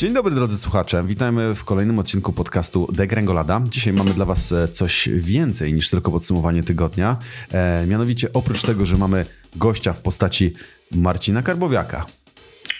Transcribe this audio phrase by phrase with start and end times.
[0.00, 3.60] Dzień dobry drodzy słuchacze, witajmy w kolejnym odcinku podcastu Degrengolada.
[3.70, 7.16] Dzisiaj mamy dla was e, coś więcej niż tylko podsumowanie tygodnia.
[7.52, 9.24] E, mianowicie oprócz tego, że mamy
[9.56, 10.52] gościa w postaci
[10.92, 12.06] Marcina Karbowiaka.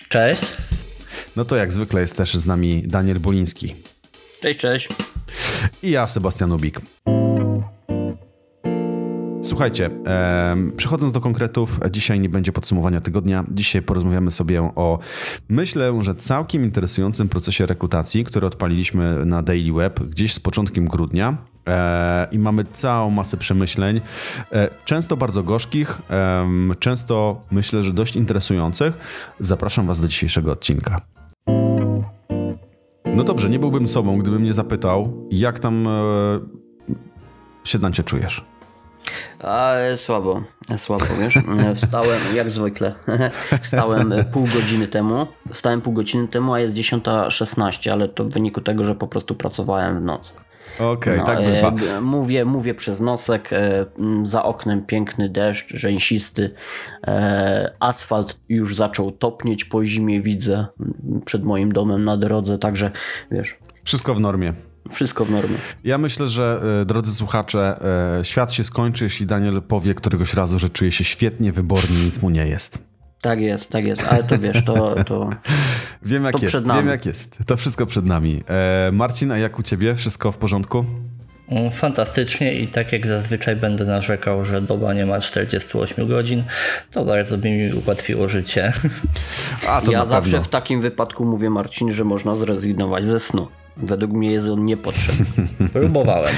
[0.08, 0.42] Cześć.
[1.36, 3.74] No to jak zwykle jest też z nami Daniel Boliński.
[4.42, 4.88] Cześć, cześć.
[5.82, 6.80] I ja, Sebastian Ubik.
[9.50, 9.90] Słuchajcie,
[10.76, 13.44] przechodząc do konkretów, dzisiaj nie będzie podsumowania tygodnia.
[13.50, 14.98] Dzisiaj porozmawiamy sobie o,
[15.48, 21.36] myślę, że całkiem interesującym procesie rekrutacji, który odpaliliśmy na Daily Web gdzieś z początkiem grudnia.
[21.68, 24.00] E, I mamy całą masę przemyśleń,
[24.52, 26.02] e, często bardzo gorzkich,
[26.78, 28.98] często myślę, że dość interesujących.
[29.40, 31.00] Zapraszam Was do dzisiejszego odcinka.
[33.14, 35.90] No dobrze, nie byłbym sobą, gdybym nie zapytał, jak tam e,
[37.64, 38.44] się Dancie czujesz?
[39.38, 40.42] A, słabo,
[40.76, 41.34] słabo, wiesz.
[41.82, 42.94] Wstałem, jak zwykle,
[43.62, 48.60] wstałem pół godziny temu, wstałem pół godziny temu, a jest 10.16, ale to w wyniku
[48.60, 50.34] tego, że po prostu pracowałem w nocy.
[50.74, 51.96] Okej, okay, no, tak bywa.
[51.96, 53.86] E, mówię, mówię przez nosek, e,
[54.22, 56.50] za oknem piękny deszcz, rzęsisty,
[57.06, 60.66] e, asfalt już zaczął topnieć po zimie, widzę
[61.24, 62.90] przed moim domem na drodze, także
[63.30, 63.58] wiesz.
[63.84, 64.52] Wszystko w normie.
[64.90, 65.56] Wszystko w normie.
[65.84, 67.80] Ja myślę, że drodzy słuchacze,
[68.22, 72.30] świat się skończy, jeśli Daniel powie któregoś razu, że czuje się świetnie, wybornie, nic mu
[72.30, 72.90] nie jest.
[73.20, 75.04] Tak jest, tak jest, ale to wiesz, to.
[75.04, 75.30] to
[76.02, 77.38] wiem jak to jest, wiem jak jest.
[77.46, 78.42] To wszystko przed nami.
[78.48, 79.94] E, Marcin, a jak u ciebie?
[79.94, 80.84] Wszystko w porządku?
[81.48, 86.44] Mm, fantastycznie i tak jak zazwyczaj będę narzekał, że doba nie ma 48 godzin,
[86.90, 88.72] to bardzo by mi ułatwiło życie.
[89.68, 90.46] A, ja zawsze pewno.
[90.46, 93.48] w takim wypadku mówię Marcin, że można zrezygnować ze snu.
[93.76, 95.46] Według mnie jest on niepotrzebny.
[95.72, 96.34] Próbowałem.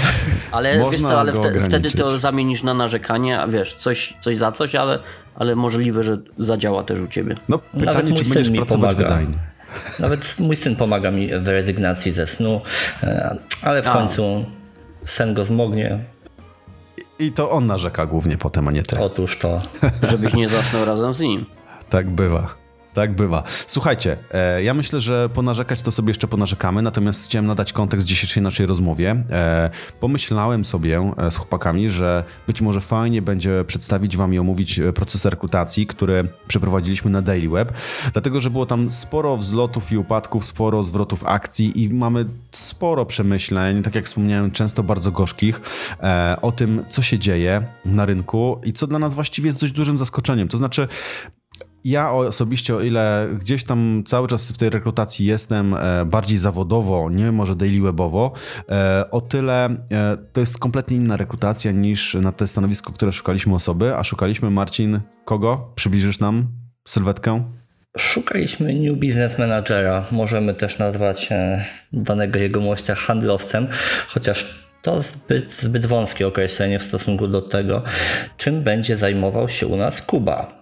[0.50, 4.38] Ale Można wiesz co, ale wte, wtedy to zamienisz na narzekanie, a wiesz, coś, coś
[4.38, 4.98] za coś, ale,
[5.34, 7.36] ale możliwe, że zadziała też u ciebie.
[7.48, 8.94] No pytanie, czy będziesz pracować pomaga.
[8.94, 9.38] wydajnie.
[10.00, 12.60] Nawet mój syn pomaga mi w rezygnacji ze snu,
[13.02, 13.92] e, ale w a.
[13.92, 14.44] końcu
[15.04, 15.98] sen go zmognie.
[17.18, 19.00] I to on narzeka głównie potem, a nie ty.
[19.00, 19.60] Otóż to.
[20.10, 21.46] Żebyś nie zasnął razem z nim.
[21.88, 22.61] Tak bywa.
[22.94, 23.42] Tak bywa.
[23.66, 28.42] Słuchajcie, e, ja myślę, że ponarzekać to sobie jeszcze ponarzekamy, natomiast chciałem nadać kontekst dzisiejszej
[28.42, 29.24] naszej rozmowie.
[29.30, 29.70] E,
[30.00, 35.24] pomyślałem sobie e, z chłopakami, że być może fajnie będzie przedstawić wam i omówić proces
[35.24, 37.72] rekrutacji, który przeprowadziliśmy na Daily Web,
[38.12, 43.82] dlatego, że było tam sporo wzlotów i upadków, sporo zwrotów akcji i mamy sporo przemyśleń,
[43.82, 45.60] tak jak wspomniałem, często bardzo gorzkich,
[46.42, 49.98] o tym, co się dzieje na rynku i co dla nas właściwie jest dość dużym
[49.98, 50.48] zaskoczeniem.
[50.48, 50.88] To znaczy,
[51.84, 57.10] ja osobiście, o ile gdzieś tam cały czas w tej rekrutacji jestem e, bardziej zawodowo,
[57.10, 58.32] nie może daily webowo,
[58.68, 63.54] e, o tyle e, to jest kompletnie inna rekrutacja niż na te stanowisko, które szukaliśmy
[63.54, 65.72] osoby, a szukaliśmy Marcin kogo?
[65.74, 66.48] Przybliżysz nam
[66.88, 67.44] sylwetkę?
[67.98, 70.04] Szukaliśmy New Business Managera.
[70.10, 71.28] Możemy też nazwać
[71.92, 73.68] danego jegomościa handlowcem,
[74.08, 77.82] chociaż to zbyt, zbyt wąskie określenie w stosunku do tego,
[78.36, 80.61] czym będzie zajmował się u nas Kuba.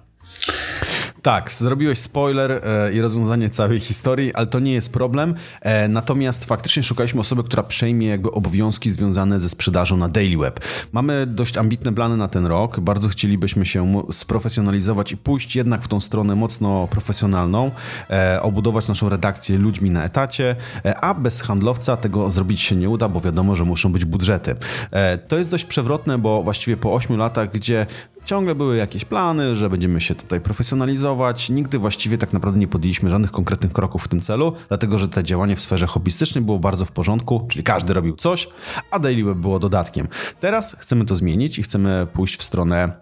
[1.22, 5.34] Tak, zrobiłeś spoiler e, i rozwiązanie całej historii, ale to nie jest problem.
[5.60, 10.60] E, natomiast faktycznie szukaliśmy osoby, która przejmie jakby obowiązki związane ze sprzedażą na Daily Web.
[10.92, 12.80] Mamy dość ambitne plany na ten rok.
[12.80, 17.70] Bardzo chcielibyśmy się sprofesjonalizować i pójść jednak w tą stronę mocno profesjonalną,
[18.10, 22.88] e, obudować naszą redakcję ludźmi na etacie, e, a bez handlowca tego zrobić się nie
[22.88, 24.54] uda, bo wiadomo, że muszą być budżety.
[24.90, 27.86] E, to jest dość przewrotne, bo właściwie po 8 latach, gdzie
[28.30, 31.50] Ciągle były jakieś plany, że będziemy się tutaj profesjonalizować.
[31.50, 35.24] Nigdy właściwie tak naprawdę nie podjęliśmy żadnych konkretnych kroków w tym celu, dlatego że te
[35.24, 38.48] działanie w sferze hobbystycznej było bardzo w porządku, czyli każdy robił coś,
[38.90, 40.08] a Daily Web było dodatkiem.
[40.40, 42.92] Teraz chcemy to zmienić i chcemy pójść w stronę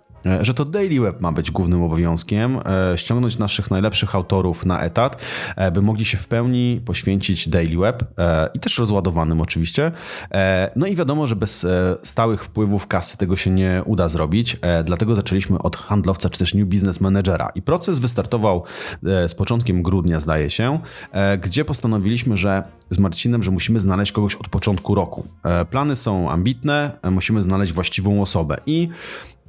[0.41, 2.59] że to Daily Web ma być głównym obowiązkiem,
[2.93, 5.23] e, ściągnąć naszych najlepszych autorów na etat,
[5.57, 8.05] e, by mogli się w pełni poświęcić Daily Web
[8.55, 9.93] i też rozładowanym oczywiście.
[10.77, 11.67] No i wiadomo, że bez
[12.03, 16.69] stałych wpływów kasy tego się nie uda zrobić, dlatego zaczęliśmy od handlowca czy też New
[16.69, 17.49] Business Managera.
[17.55, 18.65] I proces wystartował
[19.03, 20.79] z początkiem grudnia, zdaje się,
[21.41, 25.27] gdzie postanowiliśmy, że z Marcinem, że musimy znaleźć kogoś od początku roku.
[25.71, 28.89] Plany są ambitne, musimy znaleźć właściwą osobę i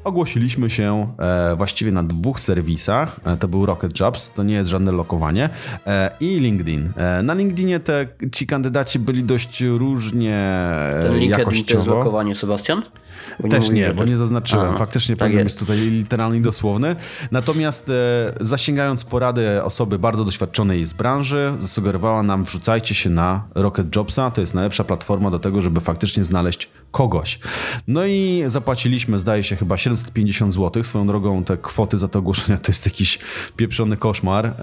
[0.03, 3.19] Ogłosiliśmy się e, właściwie na dwóch serwisach.
[3.25, 5.49] E, to był Rocket Jobs, to nie jest żadne lokowanie,
[5.87, 6.93] e, i LinkedIn.
[7.23, 10.43] Na LinkedInie te, ci kandydaci byli dość różnie
[11.03, 11.71] LinkedIn jakościowo.
[11.71, 12.83] to jest lokowanie, Sebastian?
[13.39, 14.73] Bo Też nie, bo nie zaznaczyłem.
[14.73, 16.95] A, Faktycznie tak powinien być tutaj literalny i dosłowny.
[17.31, 17.91] Natomiast
[18.41, 24.31] zasięgając porady osoby bardzo doświadczonej z branży, zasugerowała nam wrzucajcie się na Rocket Jobsa.
[24.31, 27.39] To jest najlepsza platforma do tego, żeby faktycznie znaleźć kogoś.
[27.87, 30.83] No i zapłaciliśmy, zdaje się, chyba 750 zł.
[30.83, 33.19] Swoją drogą te kwoty za te ogłoszenia to jest jakiś
[33.55, 34.45] pieprzony koszmar.
[34.45, 34.53] E,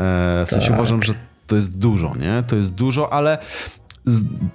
[0.47, 0.77] w sensie tak.
[0.77, 1.15] uważam, że
[1.47, 2.43] to jest dużo, nie?
[2.47, 3.39] To jest dużo, ale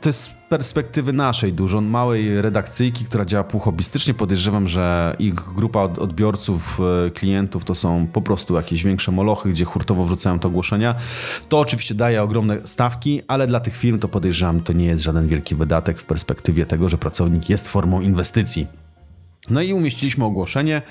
[0.02, 4.14] to jest z perspektywy naszej dużo, małej redakcyjki, która działa półhobbystycznie.
[4.14, 9.66] Podejrzewam, że ich grupa odbiorców, e, klientów to są po prostu jakieś większe molochy, gdzie
[9.66, 10.96] hurtowo wrzucają te ogłoszenia.
[11.50, 15.28] To oczywiście daje ogromne stawki, ale dla tych firm to podejrzewam, to nie jest żaden
[15.28, 18.81] wielki wydatek w perspektywie tego, że pracownik jest formą inwestycji.
[19.50, 20.82] No i umieściliśmy ogłoszenie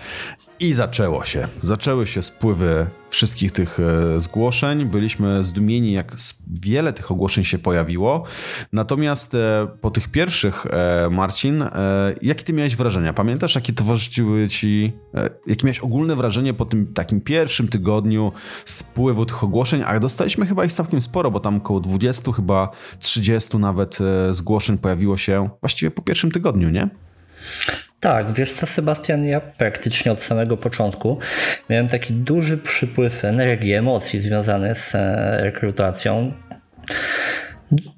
[0.60, 1.48] i zaczęło się.
[1.62, 4.84] Zaczęły się spływy wszystkich tych e, zgłoszeń.
[4.84, 6.14] Byliśmy zdumieni, jak
[6.50, 8.24] wiele tych ogłoszeń się pojawiło.
[8.72, 11.64] Natomiast e, po tych pierwszych, e, Marcin,
[12.22, 13.12] jakie ty miałeś wrażenia?
[13.12, 14.92] Pamiętasz, jakie towarzyszyły ci,
[15.46, 18.32] jakie miałeś ogólne wrażenie po tym takim pierwszym tygodniu
[18.64, 19.82] spływu tych ogłoszeń?
[19.86, 23.98] A dostaliśmy chyba ich całkiem sporo, bo tam około 20, chyba 30 nawet
[24.30, 26.88] zgłoszeń pojawiło się właściwie po pierwszym tygodniu, nie?
[28.00, 31.18] Tak, wiesz co, Sebastian, ja praktycznie od samego początku
[31.70, 36.32] miałem taki duży przypływ energii, emocji związany z e, rekrutacją.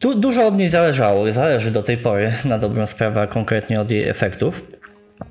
[0.00, 4.08] Du dużo od niej zależało, zależy do tej pory na dobrą sprawę, konkretnie od jej
[4.08, 4.66] efektów.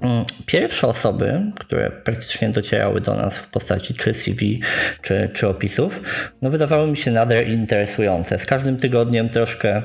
[0.01, 4.61] Mm, pierwsze osoby, które praktycznie docierały do nas w postaci czy CV,
[5.01, 6.01] czy, czy opisów,
[6.41, 8.39] no wydawały mi się nader interesujące.
[8.39, 9.81] Z każdym tygodniem troszkę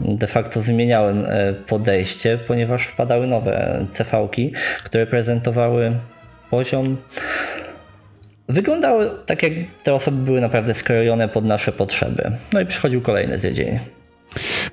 [0.00, 4.52] de facto zmieniałem e, podejście, ponieważ wpadały nowe CV-ki,
[4.84, 5.92] które prezentowały
[6.50, 6.96] poziom
[8.48, 9.52] Wyglądały tak, jak
[9.82, 12.30] te osoby były naprawdę skrojone pod nasze potrzeby.
[12.52, 13.78] No i przychodził kolejny tydzień.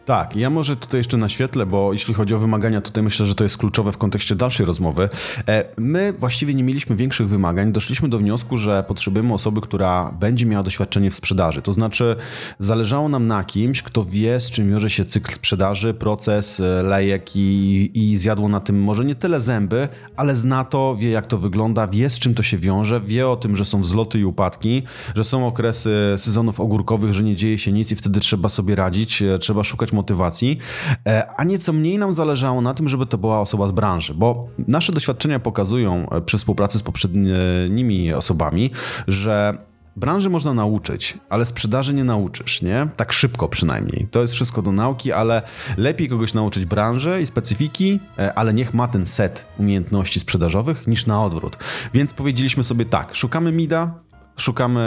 [0.06, 3.44] Tak, ja może tutaj jeszcze naświetlę, bo jeśli chodzi o wymagania, tutaj myślę, że to
[3.44, 5.10] jest kluczowe w kontekście dalszej rozmowy.
[5.48, 7.72] E, my właściwie nie mieliśmy większych wymagań.
[7.72, 11.62] Doszliśmy do wniosku, że potrzebujemy osoby, która będzie miała doświadczenie w sprzedaży.
[11.62, 12.16] To znaczy,
[12.60, 17.36] zależało nam na kimś, kto wie, z czym wiąże się cykl sprzedaży, proces, e, lejek
[17.36, 21.38] i, i zjadło na tym może nie tyle zęby, ale zna to, wie jak to
[21.38, 24.84] wygląda, wie z czym to się wiąże, wie o tym, że są wzloty i upadki,
[25.16, 29.22] że są okresy sezonów ogórkowych, że nie dzieje się nic i wtedy trzeba sobie radzić,
[29.22, 30.60] e, trzeba szukać motywacji,
[31.08, 34.48] e, a nieco mniej nam zależało na tym, żeby to była osoba z branży, bo
[34.68, 38.72] nasze doświadczenia pokazują e, przy współpracy z poprzednimi osobami,
[39.08, 39.58] że
[39.96, 42.88] Branży można nauczyć, ale sprzedaży nie nauczysz, nie?
[42.96, 44.08] Tak szybko przynajmniej.
[44.12, 45.42] To jest wszystko do nauki, ale
[45.78, 51.06] lepiej kogoś nauczyć branży i specyfiki, e, ale niech ma ten set umiejętności sprzedażowych niż
[51.06, 51.58] na odwrót.
[51.94, 53.94] Więc powiedzieliśmy sobie tak, szukamy mida,
[54.38, 54.82] szukamy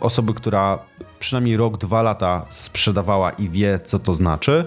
[0.00, 0.78] osoby, która
[1.22, 4.64] przynajmniej rok, dwa lata sprzedawała i wie, co to znaczy,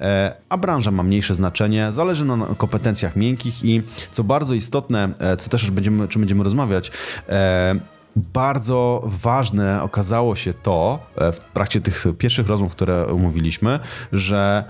[0.00, 5.36] e, a branża ma mniejsze znaczenie, zależy na kompetencjach miękkich i co bardzo istotne, e,
[5.36, 6.90] co też będziemy, czym będziemy rozmawiać,
[7.28, 7.74] e,
[8.16, 13.80] bardzo ważne okazało się to w trakcie tych pierwszych rozmów, które umówiliśmy,
[14.12, 14.64] że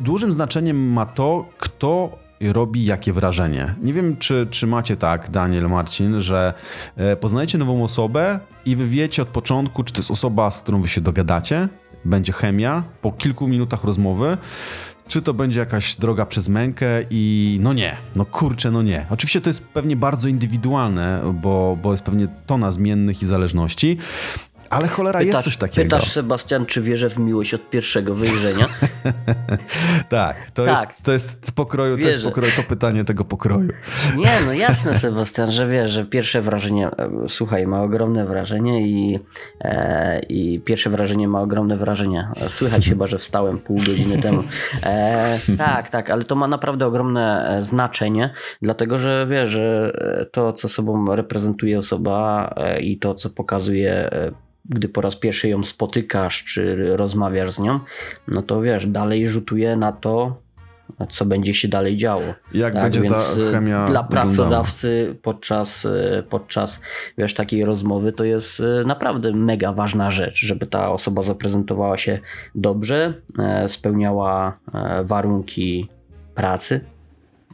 [0.00, 3.74] dużym znaczeniem ma to, kto robi jakie wrażenie.
[3.82, 6.54] Nie wiem, czy, czy macie tak, Daniel, Marcin, że
[6.96, 10.82] e, poznajecie nową osobę i wy wiecie od początku, czy to jest osoba, z którą
[10.82, 11.68] wy się dogadacie,
[12.04, 14.36] będzie chemia po kilku minutach rozmowy,
[15.08, 19.06] czy to będzie jakaś droga przez mękę i no nie, no kurczę, no nie.
[19.10, 23.98] Oczywiście to jest pewnie bardzo indywidualne, bo, bo jest pewnie tona zmiennych i zależności,
[24.70, 25.96] ale cholera, pytasz, jest coś takiego.
[25.96, 28.66] Pytasz, Sebastian, czy wierzę w miłość od pierwszego wyjrzenia?
[30.08, 30.88] tak, to, tak.
[30.88, 33.68] Jest, to jest pokroju, to jest pokroju, to pytanie tego pokroju.
[34.16, 39.18] Nie, no jasne, Sebastian, że wiesz, że pierwsze wrażenie, e, słuchaj, ma ogromne wrażenie i,
[39.60, 42.28] e, i pierwsze wrażenie ma ogromne wrażenie.
[42.34, 44.42] Słychać chyba, że wstałem pół godziny temu.
[44.82, 48.30] E, tak, tak, ale to ma naprawdę ogromne e, znaczenie,
[48.62, 49.92] dlatego że wiesz, że
[50.32, 54.10] to, co sobą reprezentuje osoba i to, co pokazuje
[54.70, 57.80] gdy po raz pierwszy ją spotykasz, czy rozmawiasz z nią,
[58.28, 60.42] no to wiesz, dalej rzutuje na to,
[61.10, 62.34] co będzie się dalej działo.
[62.54, 62.82] Jak tak?
[62.82, 65.88] będzie Więc ta chemia Dla pracodawcy podczas,
[66.28, 66.80] podczas
[67.18, 72.18] wiesz, takiej rozmowy to jest e, naprawdę mega ważna rzecz, żeby ta osoba zaprezentowała się
[72.54, 75.88] dobrze, e, spełniała e, warunki
[76.34, 76.80] pracy,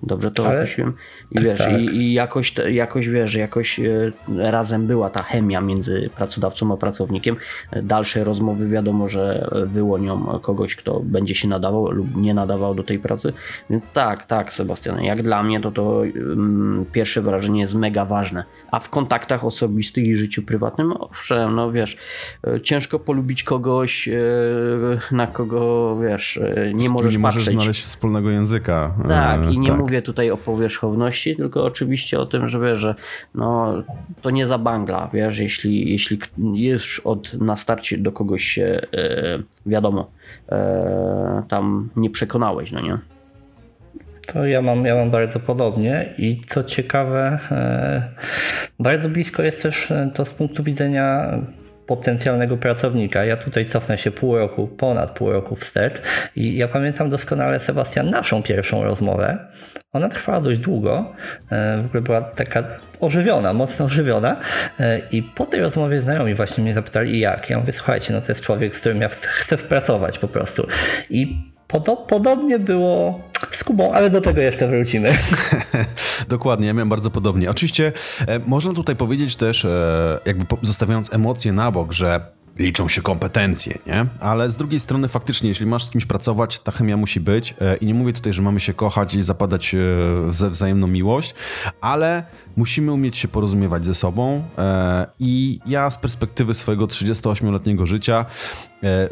[0.03, 0.55] Dobrze to Ale...
[0.55, 0.95] określiłem?
[1.31, 1.73] I wiesz, tak.
[1.73, 7.37] i, i, jakoś, jakoś wiesz, jakoś e, razem była ta chemia między pracodawcą a pracownikiem.
[7.83, 12.99] Dalsze rozmowy wiadomo, że wyłonią kogoś, kto będzie się nadawał lub nie nadawał do tej
[12.99, 13.33] pracy.
[13.71, 18.45] Więc tak, tak, Sebastian, jak dla mnie to to um, pierwsze wrażenie jest mega ważne.
[18.71, 21.97] A w kontaktach osobistych i życiu prywatnym, owszem, no wiesz,
[22.47, 24.15] e, ciężko polubić kogoś, e,
[25.13, 26.41] na kogo, wiesz,
[26.75, 27.23] nie możesz nie patrzeć.
[27.23, 28.95] możesz znaleźć wspólnego języka.
[29.09, 32.95] Tak, i nie tak mówię tutaj o powierzchowności, tylko oczywiście o tym, że wiesz, że
[33.35, 33.83] no,
[34.23, 36.19] to nie za bangla, wiesz, jeśli, jeśli
[36.55, 40.11] już od na starcie do kogoś się e, wiadomo,
[40.49, 42.99] e, tam nie przekonałeś, no nie?
[44.27, 48.09] To ja mam, ja mam bardzo podobnie i co ciekawe, e,
[48.81, 51.39] bardzo blisko jest też to z punktu widzenia
[51.87, 53.25] potencjalnego pracownika.
[53.25, 56.03] Ja tutaj cofnę się pół roku, ponad pół roku wstecz
[56.37, 59.39] i ja pamiętam doskonale, Sebastian, naszą pierwszą rozmowę.
[59.93, 61.13] Ona trwała dość długo,
[61.51, 62.65] e, w ogóle była taka
[63.01, 64.37] ożywiona, mocno ożywiona
[64.81, 67.51] e, i po tej rozmowie znajomi właśnie mnie zapytali jak.
[67.51, 70.67] Ja mówię, słuchajcie, no to jest człowiek, z którym ja chcę pracować po prostu.
[71.11, 71.56] I
[72.09, 73.21] Podobnie było
[73.53, 75.13] z Kubą, ale do tego jeszcze wrócimy.
[76.29, 77.51] Dokładnie, ja miałem bardzo podobnie.
[77.51, 77.93] Oczywiście
[78.29, 82.21] e, można tutaj powiedzieć też, e, jakby zostawiając emocje na bok, że
[82.59, 84.07] liczą się kompetencje, nie?
[84.21, 87.77] Ale z drugiej strony faktycznie, jeśli masz z kimś pracować, ta chemia musi być e,
[87.77, 89.79] i nie mówię tutaj, że mamy się kochać i zapadać e,
[90.31, 91.35] ze wzajemną miłość,
[91.81, 92.25] ale
[92.57, 98.27] musimy umieć się porozumiewać ze sobą e, i ja z perspektywy swojego 38-letniego życia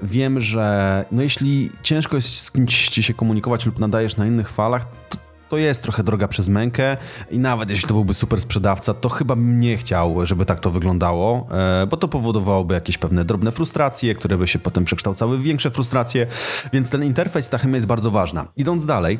[0.02, 4.50] wiem, że no jeśli ciężko jest z kimś ci się komunikować lub nadajesz na innych
[4.50, 6.96] falach, to to jest trochę droga przez mękę
[7.30, 10.70] i nawet jeśli to byłby super sprzedawca, to chyba bym nie chciał, żeby tak to
[10.70, 11.46] wyglądało,
[11.82, 15.70] e, bo to powodowałoby jakieś pewne drobne frustracje, które by się potem przekształcały w większe
[15.70, 16.26] frustracje,
[16.72, 18.46] więc ten interfejs, ta chemia jest bardzo ważna.
[18.56, 19.18] Idąc dalej,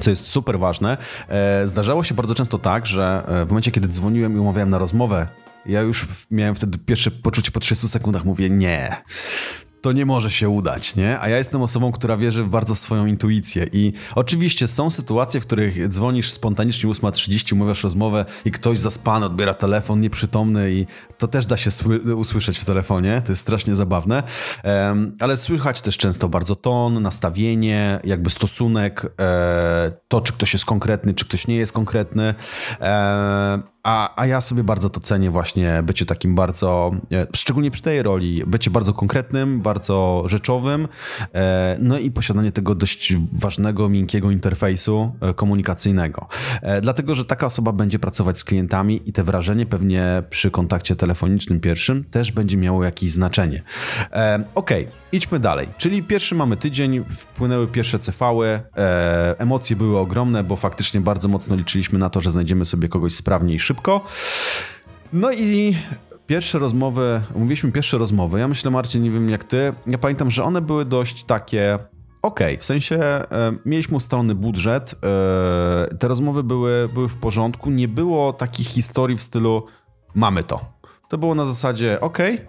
[0.00, 0.96] co jest super ważne,
[1.28, 4.78] e, zdarzało się bardzo często tak, że e, w momencie, kiedy dzwoniłem i umawiałem na
[4.78, 5.26] rozmowę,
[5.66, 9.02] ja już miałem wtedy pierwsze poczucie po 30 sekundach, mówię nie
[9.82, 11.20] to nie może się udać, nie?
[11.20, 15.46] A ja jestem osobą, która wierzy bardzo w swoją intuicję i oczywiście są sytuacje, w
[15.46, 20.86] których dzwonisz spontanicznie 8.30, mówisz rozmowę i ktoś zaspany odbiera telefon, nieprzytomny i
[21.18, 21.70] to też da się
[22.16, 24.22] usłyszeć w telefonie, to jest strasznie zabawne,
[24.64, 30.64] um, ale słychać też często bardzo ton, nastawienie, jakby stosunek, e, to czy ktoś jest
[30.64, 32.34] konkretny, czy ktoś nie jest konkretny,
[32.80, 37.82] e, a, a ja sobie bardzo to cenię właśnie bycie takim bardzo, e, szczególnie przy
[37.82, 40.88] tej roli, bycie bardzo konkretnym, bardzo rzeczowym,
[41.34, 46.28] e, no i posiadanie tego dość ważnego, miękkiego interfejsu e, komunikacyjnego.
[46.82, 51.60] Dlatego, że taka osoba będzie pracować z klientami i te wrażenie pewnie przy kontakcie telefonicznym
[51.60, 53.62] pierwszym też będzie miało jakieś znaczenie.
[54.54, 54.86] Okay.
[55.12, 55.68] Idźmy dalej.
[55.78, 58.60] Czyli pierwszy mamy tydzień, wpłynęły pierwsze cefały,
[59.38, 63.54] emocje były ogromne, bo faktycznie bardzo mocno liczyliśmy na to, że znajdziemy sobie kogoś sprawnie
[63.54, 64.00] i szybko.
[65.12, 65.76] No i
[66.26, 70.44] pierwsze rozmowy, mówiliśmy pierwsze rozmowy, ja myślę Marcin, nie wiem jak ty, ja pamiętam, że
[70.44, 71.78] one były dość takie
[72.22, 73.26] okej, okay, w sensie e,
[73.64, 79.22] mieliśmy ustalony budżet, e, te rozmowy były, były w porządku, nie było takich historii w
[79.22, 79.66] stylu
[80.14, 80.60] mamy to.
[81.08, 82.46] To było na zasadzie, okej, okay,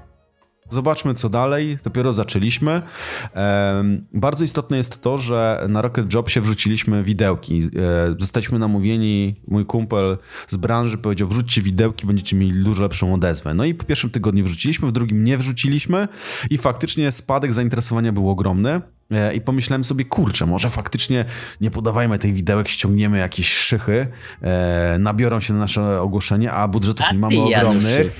[0.72, 1.77] Zobaczmy, co dalej.
[1.84, 2.82] Dopiero zaczęliśmy.
[4.13, 7.62] bardzo istotne jest to, że na Rocket Job się wrzuciliśmy widełki.
[7.62, 10.17] E, zostaliśmy namówieni, mój kumpel
[10.48, 13.53] z branży powiedział, wrzućcie widełki, będziecie mieli dużo lepszą odezwę.
[13.53, 16.08] No i po pierwszym tygodniu wrzuciliśmy, w drugim nie wrzuciliśmy
[16.50, 18.82] i faktycznie spadek zainteresowania był ogromny.
[19.12, 21.25] E, I pomyślałem sobie, kurczę, może faktycznie
[21.62, 24.07] nie podawajmy tej widełek, ściągniemy jakieś szychy,
[24.41, 28.19] e, nabiorą się na nasze ogłoszenie, a budżetów a nie mamy ogromnych.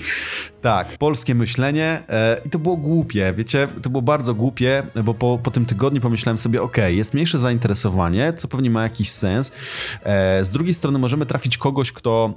[0.61, 5.39] Tak, polskie myślenie e, i to było głupie, wiecie, to było bardzo głupie, bo po,
[5.43, 9.55] po tym tygodniu pomyślałem sobie, ok, jest mniejsze zainteresowanie, co pewnie ma jakiś sens.
[10.03, 12.33] E, z drugiej strony możemy trafić kogoś, kto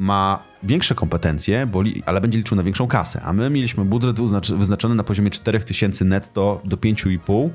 [0.00, 3.20] ma większe kompetencje, bo, ale będzie liczył na większą kasę.
[3.24, 4.20] A my mieliśmy budżet
[4.56, 7.50] wyznaczony na poziomie 4000 netto do 5,5.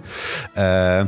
[0.57, 1.07] E,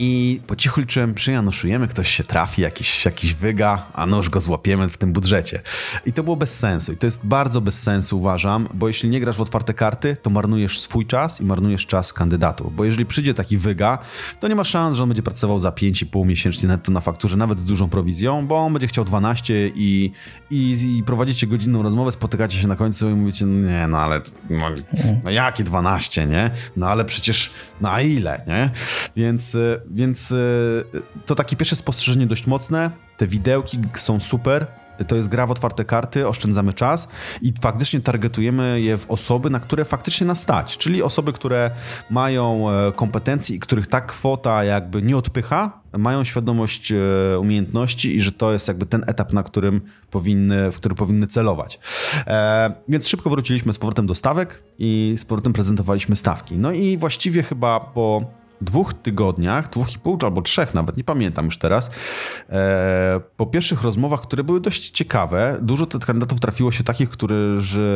[0.00, 4.40] i po cichu liczyłem, przyjanuszujemy, ktoś się trafi, jakiś, jakiś wyga, a no już go
[4.40, 5.60] złapiemy w tym budżecie.
[6.06, 6.92] I to było bez sensu.
[6.92, 10.30] I to jest bardzo bez sensu, uważam, bo jeśli nie grasz w otwarte karty, to
[10.30, 12.76] marnujesz swój czas i marnujesz czas kandydatów.
[12.76, 13.98] Bo jeżeli przyjdzie taki wyga,
[14.40, 17.60] to nie ma szans, że on będzie pracował za 5,5 miesięcznie netto na fakturze, nawet
[17.60, 20.12] z dużą prowizją, bo on będzie chciał 12 i,
[20.50, 24.20] i, i prowadzicie godzinną rozmowę, spotykacie się na końcu i mówicie, no nie, no ale
[24.50, 24.70] no,
[25.24, 26.50] no jakie 12, nie?
[26.76, 28.70] No ale przecież na ile, nie?
[29.16, 29.56] Więc
[29.90, 30.36] więc e,
[31.26, 32.90] to takie pierwsze spostrzeżenie dość mocne.
[33.16, 34.66] Te widełki są super.
[35.08, 37.08] To jest gra w otwarte karty, oszczędzamy czas
[37.42, 41.70] i faktycznie targetujemy je w osoby, na które faktycznie nas stać, czyli osoby, które
[42.10, 48.20] mają e, kompetencje i których ta kwota jakby nie odpycha, mają świadomość e, umiejętności i
[48.20, 49.80] że to jest jakby ten etap, na którym
[50.10, 51.78] powinny, w który powinny celować.
[52.26, 56.58] E, więc szybko wróciliśmy z powrotem do stawek i z powrotem prezentowaliśmy stawki.
[56.58, 61.44] No i właściwie chyba po dwóch tygodniach, dwóch i pół albo trzech nawet, nie pamiętam
[61.44, 61.90] już teraz,
[62.50, 67.90] e, po pierwszych rozmowach, które były dość ciekawe, dużo tych kandydatów trafiło się takich, którzy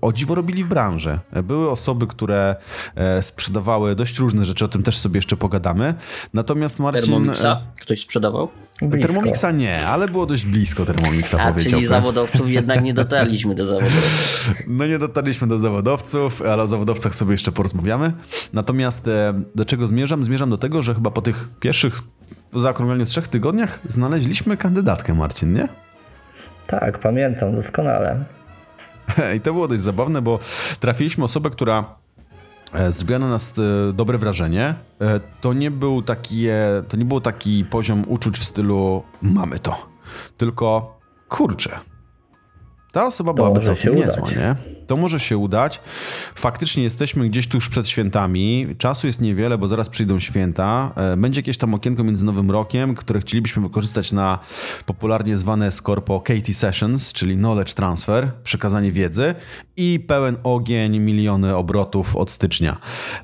[0.00, 1.18] o dziwo robili w branży.
[1.44, 2.56] Były osoby, które
[2.94, 5.94] e, sprzedawały dość różne rzeczy, o tym też sobie jeszcze pogadamy.
[6.34, 7.02] Natomiast Marcin...
[7.02, 8.48] Thermomixa e, ktoś sprzedawał?
[8.82, 9.08] Blisko.
[9.08, 11.70] Thermomixa nie, ale było dość blisko Thermomixa, A, powiedziałbym.
[11.70, 14.54] czyli zawodowców jednak nie dotarliśmy do zawodowców.
[14.66, 18.12] No nie dotarliśmy do zawodowców, ale o zawodowcach sobie jeszcze porozmawiamy.
[18.52, 20.24] Natomiast e, do czego zmierzam?
[20.24, 21.94] Zmierzam do tego, że chyba po tych pierwszych,
[22.52, 25.68] w zaokrągleniu trzech tygodniach znaleźliśmy kandydatkę, Marcin, nie?
[26.66, 28.24] Tak, pamiętam doskonale.
[29.36, 30.38] I to było dość zabawne, bo
[30.80, 31.84] trafiliśmy osobę, która
[32.72, 33.54] e, zrobiła na nas
[33.94, 34.74] dobre wrażenie.
[35.00, 36.46] E, to nie był taki,
[36.88, 39.86] to nie był taki poziom uczuć w stylu mamy to,
[40.36, 40.98] tylko
[41.28, 41.80] kurczę,
[42.92, 44.54] ta osoba byłaby całkiem niezła, nie?
[44.86, 45.80] To może się udać.
[46.34, 48.66] Faktycznie jesteśmy gdzieś tuż przed świętami.
[48.78, 50.92] Czasu jest niewiele, bo zaraz przyjdą święta.
[50.96, 54.38] E, będzie jakieś tam okienko między Nowym Rokiem, które chcielibyśmy wykorzystać na
[54.86, 59.34] popularnie zwane Scorpo KT Sessions, czyli Knowledge Transfer, przekazanie wiedzy
[59.76, 62.76] i pełen ogień, miliony obrotów od stycznia.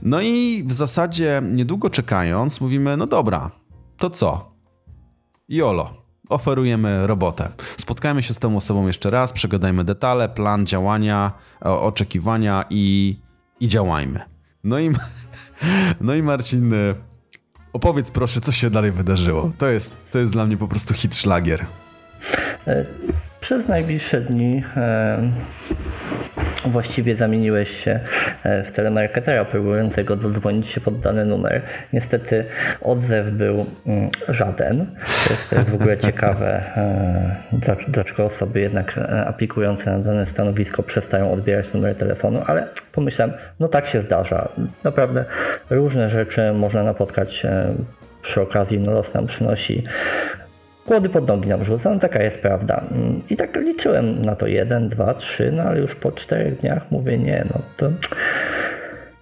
[0.03, 3.51] No i w zasadzie niedługo czekając mówimy, no dobra,
[3.97, 4.57] to co?
[5.49, 7.49] Jolo oferujemy robotę.
[7.77, 13.17] Spotkajmy się z tą osobą jeszcze raz, przegadajmy detale, plan działania, oczekiwania i,
[13.61, 14.21] i działajmy.
[14.65, 14.91] No i,
[16.01, 16.95] no i Marcin, y,
[17.73, 19.53] opowiedz proszę, co się dalej wydarzyło.
[19.59, 21.67] To jest, to jest dla mnie po prostu hit szlagier.
[23.47, 25.19] E, przez najbliższe dni e,
[26.65, 28.01] właściwie zamieniłeś się
[28.45, 31.63] e, w telemarketera próbującego dodzwonić się pod dany numer.
[31.93, 32.45] Niestety
[32.81, 34.87] odzew był mm, żaden.
[35.27, 36.63] To jest, to jest w ogóle ciekawe,
[37.89, 43.87] dlaczego osoby jednak aplikujące na dane stanowisko przestają odbierać numer telefonu, ale pomyślałem, no tak
[43.87, 44.49] się zdarza.
[44.85, 45.25] Naprawdę
[45.71, 47.47] różne rzeczy można napotkać
[48.23, 49.85] przy okazji, no los nam przynosi
[50.87, 52.85] Kłody pod nogi nam rzucam, taka jest prawda.
[53.31, 57.19] I tak liczyłem na to jeden, dwa, trzy, no ale już po czterech dniach mówię
[57.19, 57.91] nie, no to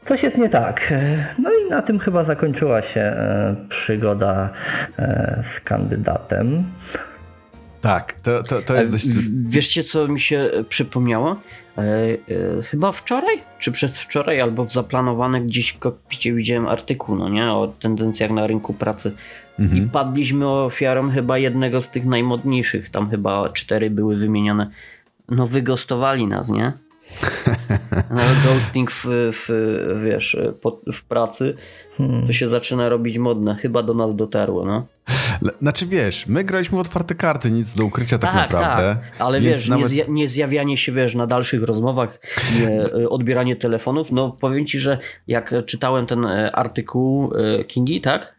[0.05, 0.95] coś jest nie tak.
[1.39, 4.51] No i na tym chyba zakończyła się e, przygoda
[4.99, 6.65] e, z kandydatem.
[7.85, 9.07] Tak, to, to, to jest dość...
[9.47, 11.37] Wieszcie, co mi się przypomniało?
[11.79, 17.29] E, e, chyba wczoraj, czy przedwczoraj, albo w zaplanowanym gdzieś w kokpicie widziałem artykuł, no
[17.29, 19.17] nie, o tendencjach na rynku pracy.
[19.59, 19.83] Mhm.
[19.83, 24.71] I padliśmy ofiarą chyba jednego z tych najmodniejszych, tam chyba cztery były wymienione.
[25.29, 26.73] No wygostowali nas, nie?
[28.11, 29.49] No, ghosting w, w,
[30.05, 30.37] wiesz,
[30.93, 31.55] w pracy
[32.27, 33.55] to się zaczyna robić modne.
[33.55, 34.87] Chyba do nas dotarło, no.
[35.61, 38.97] Znaczy wiesz, my graliśmy w otwarte karty, nic do ukrycia tak, tak naprawdę.
[39.03, 39.21] Tak.
[39.21, 39.85] Ale wiesz, nawet...
[39.85, 42.21] nie, zja nie, zjawianie się wiesz na dalszych rozmowach,
[42.61, 48.01] nie, e, odbieranie telefonów, no powiem ci, że jak czytałem ten e, artykuł e, Kingi,
[48.01, 48.34] tak?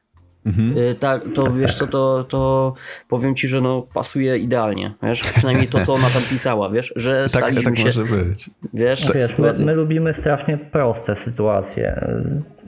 [0.45, 0.95] Mhm.
[0.99, 1.75] Tak, to tak, wiesz tak.
[1.75, 2.73] co, to, to
[3.09, 7.21] powiem ci, że no pasuje idealnie, wiesz, przynajmniej to, co ona tam pisała, wiesz, że
[7.23, 7.83] tak, staliśmy tak się...
[7.83, 8.49] może być.
[8.73, 12.07] Wiesz, wiesz my, my lubimy strasznie proste sytuacje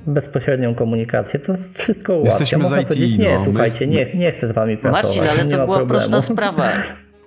[0.08, 2.32] bezpośrednią komunikację, to wszystko ułatwia.
[2.32, 3.94] Jesteśmy Można IT, powiedzieć, nie, no, słuchajcie, my...
[3.94, 5.18] nie, nie chcę z wami pracować.
[5.18, 6.10] Marcin, ale to była problemu.
[6.10, 6.70] prosta sprawa.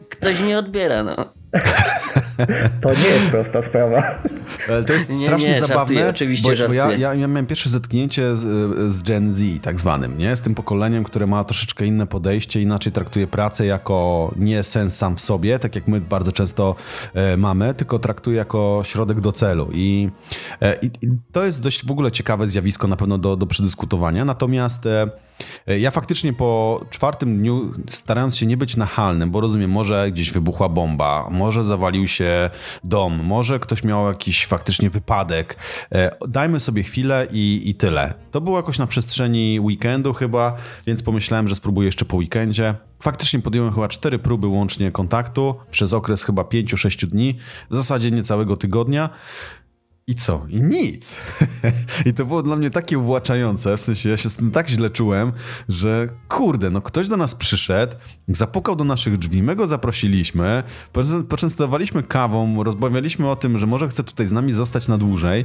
[0.09, 1.17] Ktoś nie odbiera, no.
[2.81, 4.03] To nie jest prosta sprawa.
[4.87, 7.71] To jest strasznie nie, nie, zabawne, żartuję, oczywiście bo, bo ja, ja, ja, miałem pierwsze
[7.71, 8.41] zetknięcie z,
[8.93, 10.37] z, Gen Z, tak zwanym, nie?
[10.37, 15.17] z tym pokoleniem, które ma troszeczkę inne podejście, inaczej traktuje pracę jako nie sens sam
[15.17, 16.75] w sobie, tak jak my bardzo często
[17.15, 19.71] e, mamy, tylko traktuje jako środek do celu.
[19.73, 20.11] I,
[20.61, 24.25] e, i, I, to jest dość w ogóle ciekawe zjawisko na pewno do, do przedyskutowania.
[24.25, 25.11] Natomiast e
[25.67, 30.69] ja faktycznie po czwartym dniu, starając się nie być nachalnym, bo rozumiem, może gdzieś wybuchła
[30.69, 32.30] bomba, może zawalił się
[32.85, 35.57] dom, może ktoś miał jakiś faktycznie wypadek.
[35.93, 38.15] E, dajmy sobie chwilę i, i tyle.
[38.31, 42.75] To było jakoś na przestrzeni weekendu chyba, więc pomyślałem, że spróbuję jeszcze po weekendzie.
[43.03, 47.37] Faktycznie podjąłem chyba cztery próby łącznie kontaktu przez okres chyba 5-6 dni,
[47.71, 49.11] w zasadzie niecałego tygodnia.
[50.11, 50.47] I co?
[50.49, 51.17] I nic.
[52.07, 54.91] I to było dla mnie takie uwłaczające, w sensie ja się z tym tak źle
[54.91, 55.33] czułem,
[55.69, 57.97] że kurde, no ktoś do nas przyszedł,
[58.29, 60.63] zapukał do naszych drzwi, my go zaprosiliśmy,
[61.29, 65.45] poczęstowaliśmy kawą, rozmawialiśmy o tym, że może chce tutaj z nami zostać na dłużej.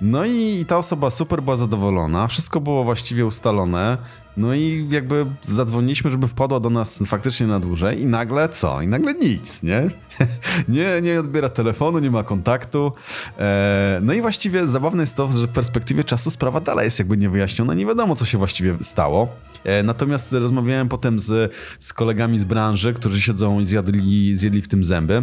[0.00, 3.98] No i ta osoba super była zadowolona, wszystko było właściwie ustalone.
[4.36, 8.82] No i jakby zadzwoniliśmy, żeby wpadła do nas faktycznie na dłużej i nagle co?
[8.82, 9.82] I nagle nic, nie?
[10.68, 12.92] nie, nie odbiera telefonu, nie ma kontaktu.
[13.38, 17.16] E, no i właściwie zabawne jest to, że w perspektywie czasu sprawa dalej jest jakby
[17.16, 19.28] niewyjaśniona, nie wiadomo co się właściwie stało.
[19.64, 24.68] E, natomiast rozmawiałem potem z, z kolegami z branży, którzy siedzą i zjadli, zjedli w
[24.68, 25.22] tym zęby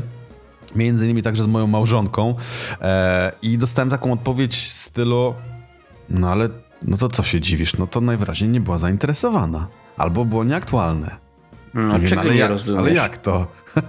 [0.76, 2.36] między innymi także z moją małżonką
[2.82, 5.36] e, i dostałem taką odpowiedź w stylu
[6.10, 6.50] no ale
[6.84, 7.78] no to co się dziwisz?
[7.78, 9.68] No to najwyraźniej nie była zainteresowana.
[9.98, 11.16] Albo było nieaktualne.
[11.74, 13.48] No, czego ale, nie jak, ale jak to?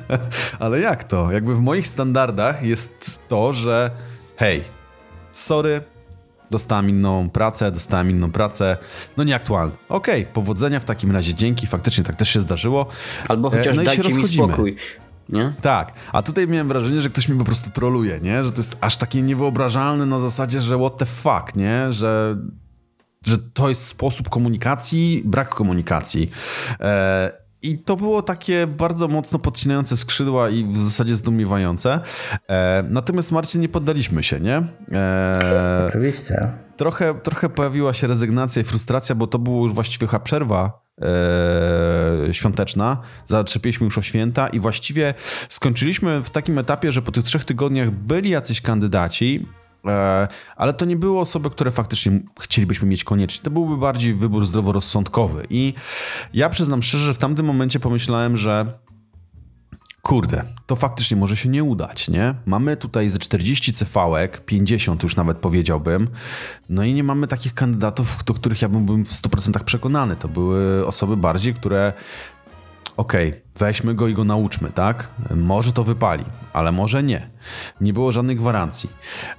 [0.59, 1.33] ale jak to?
[1.33, 3.91] Jakby w moich standardach jest to, że
[4.37, 4.65] hej,
[5.33, 5.81] sorry,
[6.51, 8.77] dostałem inną pracę, dostałem inną pracę,
[9.17, 9.75] no nieaktualne.
[9.89, 12.87] Okej, okay, powodzenia w takim razie, dzięki, faktycznie tak też się zdarzyło.
[13.29, 14.77] Albo chociaż e, no dajcie mi spokój.
[15.29, 15.55] Nie?
[15.61, 18.45] Tak, a tutaj miałem wrażenie, że ktoś mi po prostu troluje, nie?
[18.45, 21.93] Że to jest aż takie niewyobrażalne na zasadzie, że what the fuck, nie?
[21.93, 22.37] Że
[23.25, 26.31] że to jest sposób komunikacji, brak komunikacji.
[26.81, 32.01] E, i to było takie bardzo mocno podcinające skrzydła i w zasadzie zdumiewające.
[32.49, 34.63] E, natomiast Marcin nie poddaliśmy się, nie?
[34.93, 36.53] E, Oczywiście.
[36.77, 42.35] Trochę, trochę pojawiła się rezygnacja i frustracja, bo to była już właściwie chyba przerwa e,
[42.35, 43.03] świąteczna.
[43.25, 45.15] Zaczepiliśmy już o święta i właściwie
[45.49, 49.47] skończyliśmy w takim etapie, że po tych trzech tygodniach byli jacyś kandydaci,
[50.57, 53.45] ale to nie były osoby, które faktycznie chcielibyśmy mieć koniecznie.
[53.45, 55.47] To byłby bardziej wybór zdroworozsądkowy.
[55.51, 55.75] I
[56.35, 58.79] ja przyznam szczerze, że w tamtym momencie pomyślałem, że
[60.03, 62.35] kurde, to faktycznie może się nie udać, nie?
[62.47, 66.09] Mamy tutaj ze 40 CV-ek, 50 już nawet powiedziałbym,
[66.69, 70.17] no i nie mamy takich kandydatów, do których ja bym w 100% przekonany.
[70.17, 71.93] To były osoby bardziej, które
[72.99, 75.09] okej, okay, weźmy go i go nauczmy, tak?
[75.31, 77.31] Może to wypali, ale może nie.
[77.81, 78.91] Nie było żadnej gwarancji.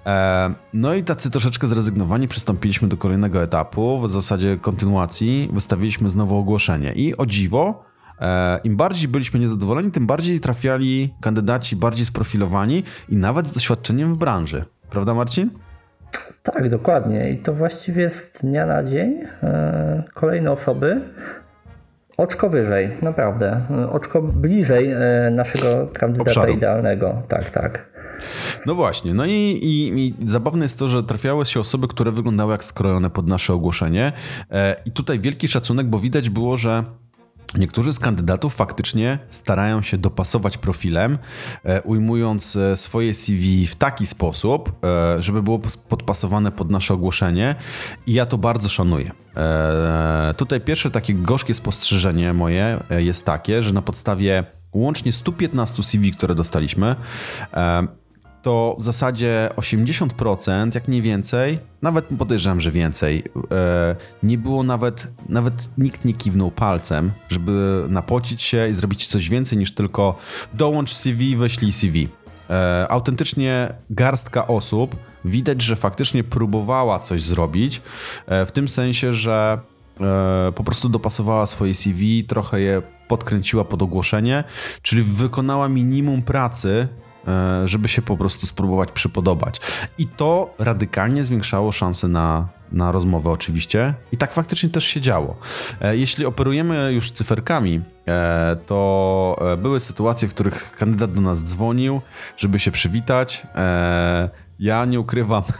[0.05, 6.37] E, no i tacy troszeczkę zrezygnowani przystąpiliśmy do kolejnego etapu, w zasadzie kontynuacji, wystawiliśmy znowu
[6.37, 6.93] ogłoszenie.
[6.93, 7.83] I o dziwo,
[8.21, 14.13] e, im bardziej byliśmy niezadowoleni, tym bardziej trafiali kandydaci bardziej sprofilowani i nawet z doświadczeniem
[14.13, 14.65] w branży.
[14.89, 15.49] Prawda, Marcin?
[16.43, 17.31] Tak, dokładnie.
[17.31, 21.01] I to właściwie z dnia na dzień e, kolejne osoby
[22.19, 23.61] Oczko wyżej, naprawdę.
[23.91, 24.97] Oczko bliżej e,
[25.31, 26.53] naszego kandydata Obszaru.
[26.53, 27.21] idealnego.
[27.27, 27.89] Tak, tak.
[28.65, 32.51] No właśnie, no i, i, i, zabawne jest to, że trafiały się osoby, które wyglądały
[32.51, 34.11] jak skrojone pod nasze ogłoszenie.
[34.51, 36.83] E, I tutaj wielki szacunek, bo widać było, że
[37.57, 41.17] Niektórzy z kandydatów faktycznie starają się dopasować profilem,
[41.63, 45.59] e, ujmując e, swoje CV w taki sposób, e, żeby było
[45.89, 47.55] podpasowane pod nasze ogłoszenie
[48.07, 49.11] i ja to bardzo szanuję.
[50.37, 56.35] Tutaj pierwsze takie gorzkie spostrzeżenie moje jest takie, że na podstawie łącznie 115 CV, które
[56.35, 56.95] dostaliśmy,
[58.49, 65.13] to w zasadzie 80%, jak nie więcej, nawet podejrzewam, że więcej, e, nie było nawet,
[65.27, 70.15] nawet nikt nie kiwnął palcem, żeby napocić się i zrobić coś więcej niż tylko
[70.53, 72.07] dołącz CV, weślij CV.
[72.49, 77.81] E, autentycznie garstka osób widać, że faktycznie próbowała coś zrobić,
[78.27, 79.59] e, w tym sensie, że
[80.55, 84.43] po prostu dopasowała swoje CV, trochę je podkręciła pod ogłoszenie,
[84.81, 86.87] czyli wykonała minimum pracy,
[87.65, 89.61] żeby się po prostu spróbować przypodobać.
[89.97, 93.93] I to radykalnie zwiększało szanse na, na rozmowę oczywiście.
[94.11, 95.37] I tak faktycznie też się działo.
[95.81, 102.01] E, jeśli operujemy już cyferkami, e, to były sytuacje, w których kandydat do nas dzwonił,
[102.37, 103.47] żeby się przywitać.
[104.59, 105.43] Ja nie ukrywam.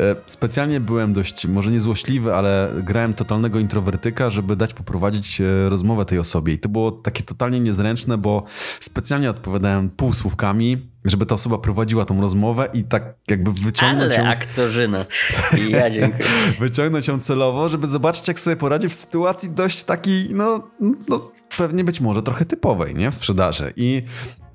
[0.00, 5.68] E, specjalnie byłem dość, może nie złośliwy, ale grałem totalnego introwertyka, żeby dać poprowadzić e,
[5.68, 6.52] rozmowę tej osobie.
[6.52, 8.44] I to było takie totalnie niezręczne, bo
[8.80, 14.30] specjalnie odpowiadałem półsłówkami, żeby ta osoba prowadziła tą rozmowę i tak jakby wyciągnąć Ale ją...
[14.30, 15.06] aktorzyna.
[15.68, 16.24] Ja dziękuję.
[16.60, 20.70] wyciągnąć ją celowo, żeby zobaczyć, jak sobie poradzi w sytuacji dość takiej, no,
[21.08, 23.10] no pewnie być może trochę typowej, nie?
[23.10, 23.72] W sprzedaży.
[23.76, 24.02] I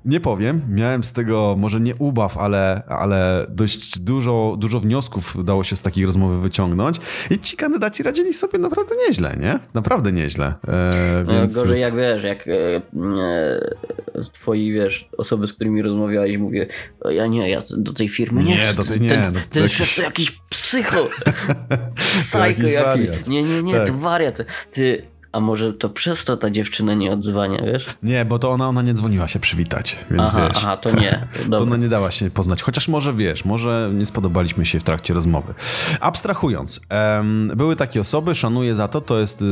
[0.04, 5.64] nie powiem, miałem z tego może nie ubaw, ale, ale dość dużo, dużo wniosków udało
[5.64, 6.96] się z takiej rozmowy wyciągnąć
[7.30, 9.58] i ci kandydaci radzili sobie naprawdę nieźle, nie?
[9.74, 10.54] Naprawdę nieźle.
[10.68, 11.54] E, no, więc...
[11.54, 12.80] Gorzej jak wiesz, jak e, e,
[14.32, 16.66] twoi, wiesz, osoby, z którymi rozmawiałeś, mówię,
[17.10, 19.08] ja nie, ja do tej firmy nie Nie, do tej nie.
[19.08, 21.08] Ten, no, ten szef to jakiś psycho.
[22.20, 22.74] Psycho jakiś.
[22.74, 23.28] Wariat.
[23.28, 23.86] Nie, nie, nie, tak.
[23.86, 24.42] to wariat.
[24.72, 27.86] Ty, a może to przez to ta dziewczyna nie odzwania, wiesz?
[28.02, 30.56] Nie, bo to ona, ona nie dzwoniła się przywitać, więc aha, wiesz.
[30.56, 31.28] Aha, to nie.
[31.50, 32.62] To, to ona nie dała się poznać.
[32.62, 35.54] Chociaż może wiesz, może nie spodobaliśmy się w trakcie rozmowy.
[36.00, 36.80] Abstrahując,
[37.56, 39.46] były takie osoby, szanuję za to, to jest y,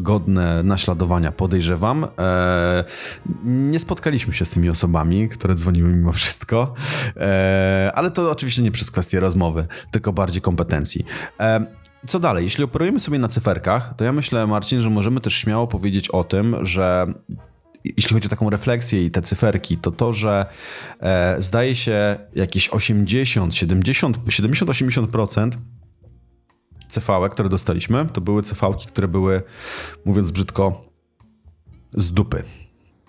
[0.00, 2.06] godne naśladowania, podejrzewam.
[2.18, 2.84] E,
[3.44, 6.74] nie spotkaliśmy się z tymi osobami, które dzwoniły mimo wszystko,
[7.16, 11.04] e, ale to oczywiście nie przez kwestię rozmowy, tylko bardziej kompetencji.
[11.40, 12.44] E, co dalej?
[12.44, 16.24] Jeśli operujemy sobie na cyferkach, to ja myślę, Marcin, że możemy też śmiało powiedzieć o
[16.24, 17.06] tym, że
[17.96, 20.46] jeśli chodzi o taką refleksję i te cyferki, to to, że
[21.00, 25.50] e, zdaje się jakieś 80, 70, 70-80%
[26.88, 29.42] CV, które dostaliśmy, to były CV, które były,
[30.04, 30.84] mówiąc brzydko,
[31.92, 32.42] z dupy.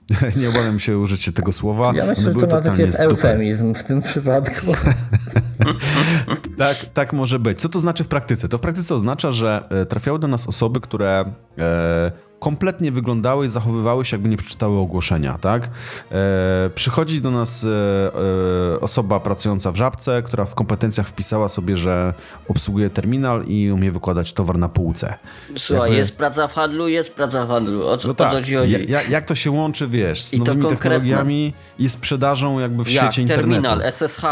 [0.41, 1.91] Nie obawiam się użyć tego słowa.
[1.96, 4.74] Ja myślę, że to nawet jest eufemizm w tym przypadku.
[6.58, 7.62] tak, tak może być.
[7.62, 8.50] Co to znaczy w praktyce?
[8.50, 11.26] To w praktyce oznacza, że e, trafiały do nas osoby, które
[11.58, 15.69] e, kompletnie wyglądały i zachowywały się, jakby nie przeczytały ogłoszenia, tak?
[16.12, 17.67] E, przychodzi do nas e,
[18.76, 22.13] e, osoba pracująca w Żabce, która w kompetencjach wpisała sobie, że
[22.48, 25.17] obsługuje terminal i umie wykładać towar na półce.
[25.58, 25.98] Słuchaj, jakby...
[25.98, 27.88] jest praca w handlu, jest praca w handlu.
[27.88, 28.34] O co, no tak.
[28.34, 28.86] o co ci chodzi?
[28.88, 33.04] Ja, jak to się łączy, wiesz, z I nowymi technologiami i sprzedażą jakby w jak?
[33.04, 33.62] świecie internetu?
[33.62, 34.24] terminal, SSH.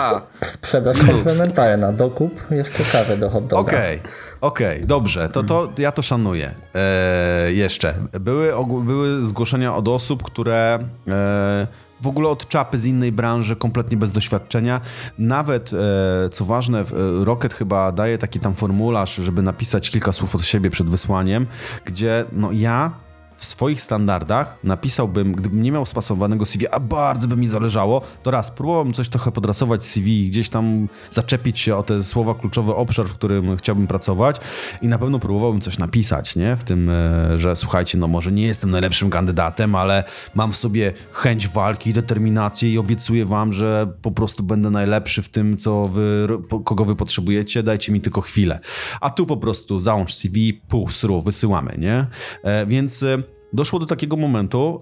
[0.41, 3.61] Sprzedaż komplementarna, dokup, jeszcze kawę do hot doga.
[3.61, 3.99] Okej.
[3.99, 4.11] Okay.
[4.43, 6.55] Okej, okay, dobrze, to, to ja to szanuję.
[6.75, 7.95] E, jeszcze.
[8.19, 8.53] Były,
[8.85, 11.67] były zgłoszenia od osób, które e,
[12.01, 14.81] w ogóle od czapy z innej branży, kompletnie bez doświadczenia.
[15.17, 16.85] Nawet, e, co ważne, e,
[17.25, 21.47] Rocket chyba daje taki tam formularz, żeby napisać kilka słów od siebie przed wysłaniem,
[21.85, 22.91] gdzie no ja
[23.37, 28.31] w swoich standardach napisałbym, gdybym nie miał spasowanego CV, a bardzo by mi zależało, to
[28.31, 33.05] raz, próbowałbym coś trochę podrasować CV, gdzieś tam zaczepić się o te słowa kluczowe, obszar,
[33.05, 34.37] w którym chciałbym pracować
[34.81, 36.55] i na pewno próbowałbym coś napisać, nie?
[36.57, 40.03] W tym, e, że słuchajcie, no może nie jestem najlepszym kandydatem, ale
[40.35, 45.29] mam w sobie chęć walki, determinację i obiecuję wam, że po prostu będę najlepszy w
[45.29, 46.27] tym, co wy,
[46.65, 48.59] kogo wy potrzebujecie, dajcie mi tylko chwilę.
[49.01, 52.07] A tu po prostu załącz CV, pół, sru, wysyłamy, nie?
[52.43, 53.17] E, więc e,
[53.53, 54.79] doszło do takiego momentu, e,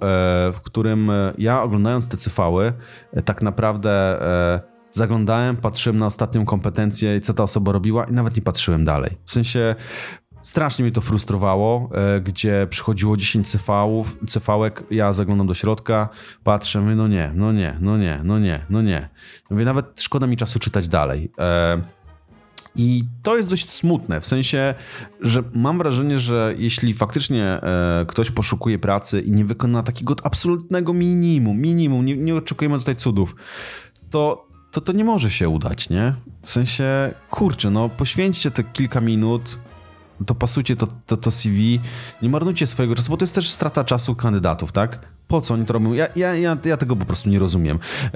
[0.52, 2.74] w którym e, ja oglądając te cyfały,
[3.14, 3.92] e, tak naprawdę
[4.92, 9.18] zaglądałem, patrzyłem na ostatnią kompetencję i co ta osoba robiła i nawet nie patrzyłem dalej.
[9.26, 9.76] W sensie
[10.42, 11.90] strasznie mnie to frustrowało,
[12.24, 16.10] gdzie przychodziło 10 cyfałów, cyfałek, ja zaglądam do środka,
[16.44, 19.10] patrzę, mówię, no nie, no nie, no nie, no nie, no nie.
[19.50, 21.32] Mówię, nawet szkoda mi czasu czytać dalej.
[22.76, 24.74] I to jest dość smutne, w sensie,
[25.22, 30.94] że mam wrażenie, że jeśli faktycznie e, ktoś poszukuje pracy i nie wykona takiego absolutnego
[30.94, 33.36] minimum, minimum, nie, nie oczekujemy tutaj cudów,
[34.10, 36.14] to, to to nie może się udać, nie?
[36.44, 39.58] W sensie, kurczę, no poświęćcie te kilka minut,
[40.26, 41.80] dopasujcie to, to, to CV,
[42.22, 45.00] nie marnujcie swojego czasu, bo to jest też strata czasu kandydatów, tak?
[45.28, 45.94] Po co oni to robią?
[45.94, 47.80] Ja, ja, ja, ja tego po prostu nie rozumiem.
[48.04, 48.12] Eee,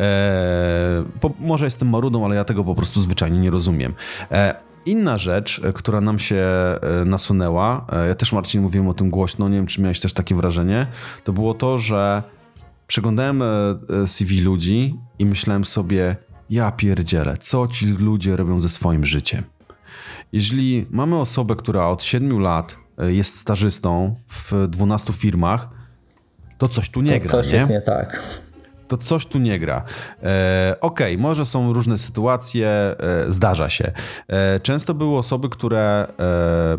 [1.20, 3.94] po, może jestem marudą, ale ja tego po prostu zwyczajnie nie rozumiem.
[4.32, 4.54] Eee,
[4.86, 9.10] Inna rzecz, e, która nam się e, nasunęła, e, ja też Marcin mówiłem o tym
[9.10, 10.88] głośno, nie wiem czy miałeś też takie wrażenie,
[11.24, 12.24] to było to, że
[12.88, 13.44] przeglądałem
[14.06, 16.16] CV ludzi i myślałem sobie,
[16.50, 19.55] ja pierdzielę, co ci ludzie robią ze swoim życiem.
[20.32, 25.70] Jeżeli mamy osobę, która od 7 lat e, jest stażystą w 12 firmach,
[26.58, 27.58] to coś tu nie to gra, coś nie?
[27.58, 28.42] jest nie tak.
[28.88, 29.84] To coś tu nie gra.
[30.24, 32.96] E, Okej, okay, może są różne sytuacje, e,
[33.28, 33.92] zdarza się.
[34.28, 36.08] E, często były osoby, które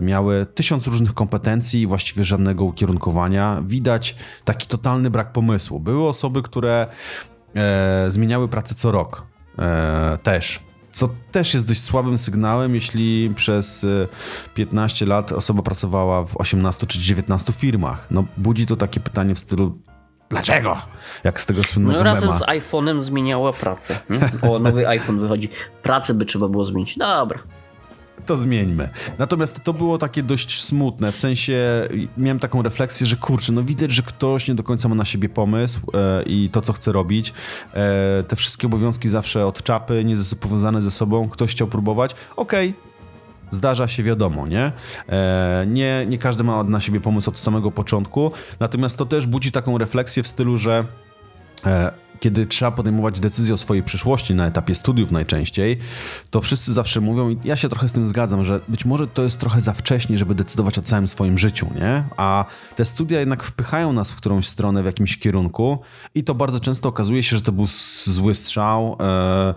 [0.01, 3.63] e, miały tysiąc różnych kompetencji właściwie żadnego ukierunkowania.
[3.67, 5.81] Widać taki totalny brak pomysłu.
[5.81, 6.87] Były osoby, które
[7.57, 9.27] e, zmieniały pracę co rok.
[10.23, 10.66] też
[10.97, 13.87] co też jest dość słabym sygnałem, jeśli przez
[14.55, 18.07] 15 y, lat osoba pracowała w 18 czy 19 firmach.
[18.11, 19.79] No budzi to takie pytanie w stylu
[20.29, 20.77] Dlaczego?
[21.25, 22.39] Jak z tego słynnego No razem mema.
[22.39, 24.01] z iPhone'em zmieniała pracę.
[24.11, 24.51] Nie?
[24.51, 25.49] O, nowy iPhone wychodzi.
[25.83, 26.99] Pracę by trzeba było zmienić.
[26.99, 27.39] Dobra
[28.27, 28.89] to zmieńmy.
[29.19, 33.91] Natomiast to było takie dość smutne, w sensie miałem taką refleksję, że kurczę, no widać,
[33.91, 37.33] że ktoś nie do końca ma na siebie pomysł e, i to, co chce robić.
[37.75, 42.69] E, te wszystkie obowiązki zawsze od czapy, nie powiązane ze sobą, ktoś chciał próbować, okej,
[42.71, 42.87] okay.
[43.51, 44.73] Zdarza się, wiadomo, nie?
[45.09, 46.05] E, nie?
[46.09, 50.23] Nie każdy ma na siebie pomysł od samego początku, natomiast to też budzi taką refleksję
[50.23, 50.85] w stylu, że
[51.67, 55.79] e, kiedy trzeba podejmować decyzję o swojej przyszłości na etapie studiów najczęściej,
[56.31, 59.23] to wszyscy zawsze mówią, i ja się trochę z tym zgadzam, że być może to
[59.23, 62.05] jest trochę za wcześnie, żeby decydować o całym swoim życiu, nie?
[62.17, 62.45] A
[62.77, 65.79] te studia jednak wpychają nas w którąś stronę, w jakimś kierunku
[66.15, 67.67] i to bardzo często okazuje się, że to był
[68.05, 69.55] zły strzał, e,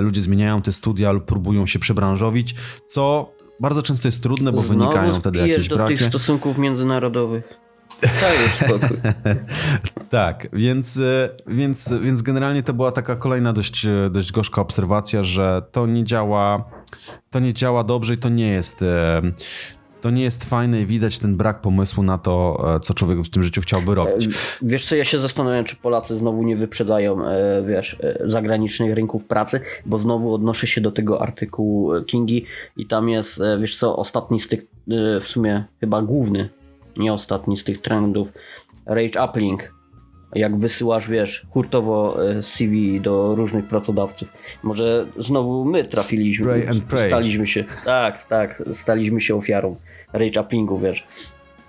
[0.00, 2.54] ludzie zmieniają te studia lub próbują się przebranżowić,
[2.86, 5.94] co bardzo często jest trudne, bo Znowu wynikają wtedy jakieś do braki.
[5.94, 7.67] tych stosunków międzynarodowych.
[10.10, 15.22] tak, więc, e, więc, więc generalnie to była taka kolejna dość, e, dość gorzka obserwacja,
[15.22, 16.64] że to nie działa,
[17.30, 19.22] to nie działa dobrze i to nie jest e,
[20.00, 23.42] to nie jest fajne i widać ten brak pomysłu na to, co człowiek w tym
[23.42, 24.28] życiu chciałby robić.
[24.62, 27.18] Wiesz co, ja się zastanawiam, czy Polacy znowu nie wyprzedają,
[27.66, 32.44] wiesz, zagranicznych rynków pracy, bo znowu odnoszę się do tego artykułu Kingi
[32.76, 34.60] i tam jest, wiesz co, ostatni z tych,
[35.20, 36.48] w sumie chyba główny
[36.98, 38.32] nie ostatni z tych trendów,
[38.86, 39.74] Rage Uplink.
[40.34, 44.28] Jak wysyłasz, wiesz, hurtowo e, CV do różnych pracodawców.
[44.62, 47.06] Może znowu my trafiliśmy, Spray and pray.
[47.06, 49.76] staliśmy się, tak, tak, staliśmy się ofiarą
[50.12, 51.06] Rage Uplingu, wiesz.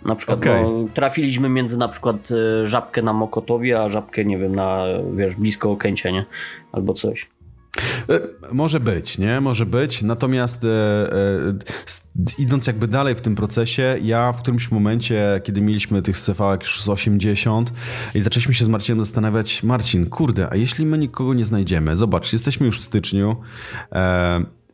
[0.06, 0.64] Na przykład okay.
[0.64, 5.36] no, trafiliśmy między na przykład e, żabkę na Mokotowie, a żabkę, nie wiem, na, wiesz,
[5.36, 6.26] blisko Okęcia, nie?
[6.72, 7.30] Albo coś.
[8.10, 8.20] E,
[8.52, 9.42] może być, nie?
[9.42, 10.02] Może być.
[10.02, 11.54] Natomiast e, e,
[12.38, 16.82] idąc jakby dalej w tym procesie, ja w którymś momencie, kiedy mieliśmy tych CV już
[16.82, 17.72] z 80
[18.16, 21.96] i zaczęliśmy się z Marcinem zastanawiać, Marcin, kurde, a jeśli my nikogo nie znajdziemy?
[21.96, 23.36] Zobacz, jesteśmy już w styczniu.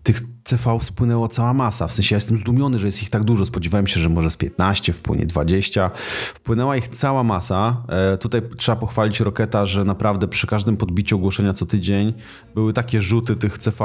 [0.06, 1.88] Tych CV spłynęło cała masa.
[1.88, 3.46] W sensie ja jestem zdumiony, że jest ich tak dużo.
[3.46, 5.92] Spodziewałem się, że może z 15 wpłynie 20.
[6.36, 7.84] Wpłynęła ich cała masa.
[7.90, 12.14] E, tutaj trzeba pochwalić Roketa, że naprawdę przy każdym podbiciu ogłoszenia co tydzień
[12.56, 13.78] były takie rzuty tych CV,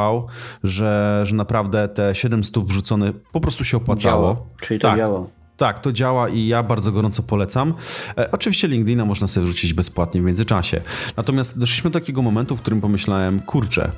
[0.65, 4.47] że, że naprawdę te 700 wrzucone po prostu się opłacało.
[4.61, 4.99] Czyli to tak.
[4.99, 5.27] działa.
[5.57, 7.75] Tak, to działa i ja bardzo gorąco polecam.
[8.19, 10.81] E, oczywiście LinkedIna można sobie wrzucić bezpłatnie w międzyczasie.
[11.17, 13.93] Natomiast doszliśmy do takiego momentu, w którym pomyślałem, kurczę,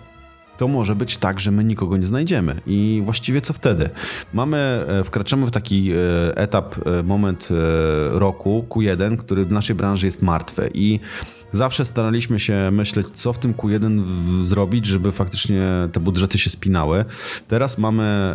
[0.59, 2.61] to może być tak, że my nikogo nie znajdziemy.
[2.67, 3.91] I właściwie co wtedy?
[4.33, 5.97] Mamy, e, wkraczamy w taki e,
[6.37, 7.49] etap, e, moment
[8.11, 11.01] roku Q1, który w naszej branży jest martwy i
[11.53, 14.03] zawsze staraliśmy się myśleć, co w tym Q1
[14.43, 17.05] zrobić, żeby faktycznie te budżety się spinały.
[17.49, 18.35] Teraz mamy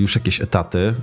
[0.00, 0.94] już jakieś etaty,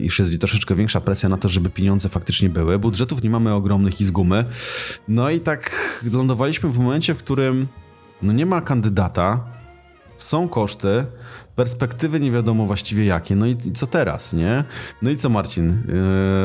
[0.00, 2.78] już jest troszeczkę większa presja na to, żeby pieniądze faktycznie były.
[2.78, 4.44] Budżetów nie mamy ogromnych i z gumy.
[5.08, 5.70] No i tak
[6.12, 7.66] lądowaliśmy w momencie, w którym
[8.22, 9.59] no nie ma kandydata,
[10.22, 11.04] są koszty,
[11.56, 13.36] perspektywy nie wiadomo właściwie jakie.
[13.36, 14.64] No i, co teraz, nie?
[15.02, 15.82] No i co, Marcin?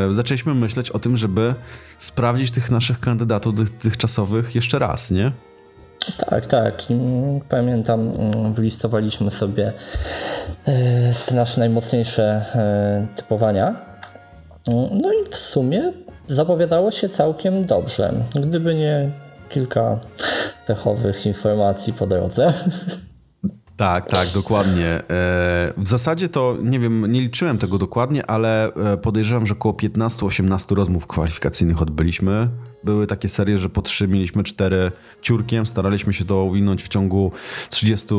[0.07, 1.55] Yy, zaczęliśmy myśleć o tym, żeby
[1.97, 5.31] sprawdzić tych naszych kandydatów dotychczasowych jeszcze raz, nie?
[6.17, 6.83] Tak, tak.
[7.49, 9.73] Pamiętam, mm, wylistowaliśmy sobie
[10.67, 12.23] e, te nasze najmocniejsze
[12.55, 13.75] e, typowania.
[14.91, 15.93] No i w sumie
[16.27, 18.13] zapowiadało się całkiem dobrze.
[18.41, 19.11] Gdyby nie
[19.49, 19.99] kilka
[20.67, 22.53] pechowych informacji po drodze.
[23.77, 24.87] Tak, tak, dokładnie.
[24.87, 25.03] E,
[25.77, 30.75] w zasadzie to nie wiem, nie liczyłem tego dokładnie, ale e, podejrzewam, że około 15-18
[30.75, 32.49] rozmów kwalifikacyjnych odbyliśmy.
[32.83, 37.31] Były takie serie, że po trzy mieliśmy cztery ciurkiem, staraliśmy się to uwinąć w ciągu
[37.69, 38.15] 30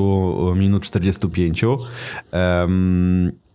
[0.57, 1.65] minut, 45.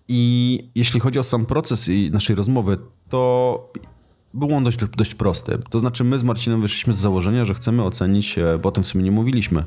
[0.08, 2.78] I jeśli chodzi o sam proces naszej rozmowy,
[3.10, 3.72] to
[4.34, 5.58] był on dość, dość prosty.
[5.70, 8.84] To znaczy, my z Marcinem wyszliśmy z założenia, że chcemy ocenić, e, bo o tym
[8.84, 9.64] w sumie nie mówiliśmy,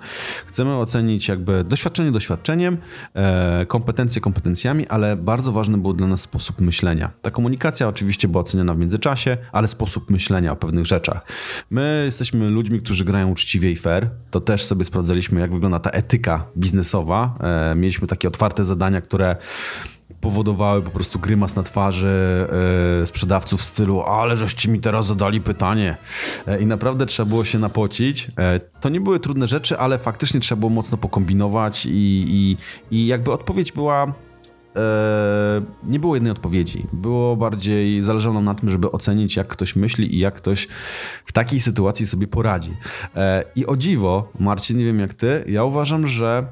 [0.47, 2.77] chcemy ocenić jakby doświadczenie doświadczeniem,
[3.15, 7.11] e, kompetencje kompetencjami, ale bardzo ważny był dla nas sposób myślenia.
[7.23, 11.21] Ta komunikacja oczywiście była oceniana w międzyczasie, ale sposób myślenia o pewnych rzeczach.
[11.71, 14.11] My jesteśmy ludźmi, którzy grają uczciwie i fair.
[14.31, 17.35] To też sobie sprawdzaliśmy, jak wygląda ta etyka biznesowa.
[17.41, 19.37] E, mieliśmy takie otwarte zadania, które
[20.21, 22.47] powodowały po prostu grymas na twarzy
[23.03, 25.97] e, sprzedawców w stylu ale żeście mi teraz zadali pytanie
[26.47, 28.29] e, i naprawdę trzeba było się napocić.
[28.39, 32.57] E, to nie były trudne rzeczy, ale faktycznie trzeba było mocno pokombinować i, i,
[32.91, 34.15] i jakby odpowiedź była
[35.85, 36.87] nie było jednej odpowiedzi.
[36.93, 40.69] Było bardziej, zależało nam na tym, żeby ocenić, jak ktoś myśli i jak ktoś
[41.25, 42.73] w takiej sytuacji sobie poradzi.
[43.57, 46.47] I o dziwo, Marcin, nie wiem jak ty, ja uważam, że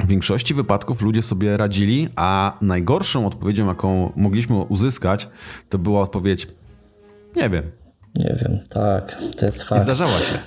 [0.00, 5.28] w większości wypadków ludzie sobie radzili, a najgorszą odpowiedzią, jaką mogliśmy uzyskać,
[5.68, 6.48] to była odpowiedź:
[7.36, 7.70] Nie wiem.
[8.14, 9.80] Nie wiem, tak, to jest fakt.
[9.80, 10.38] I zdarzała się.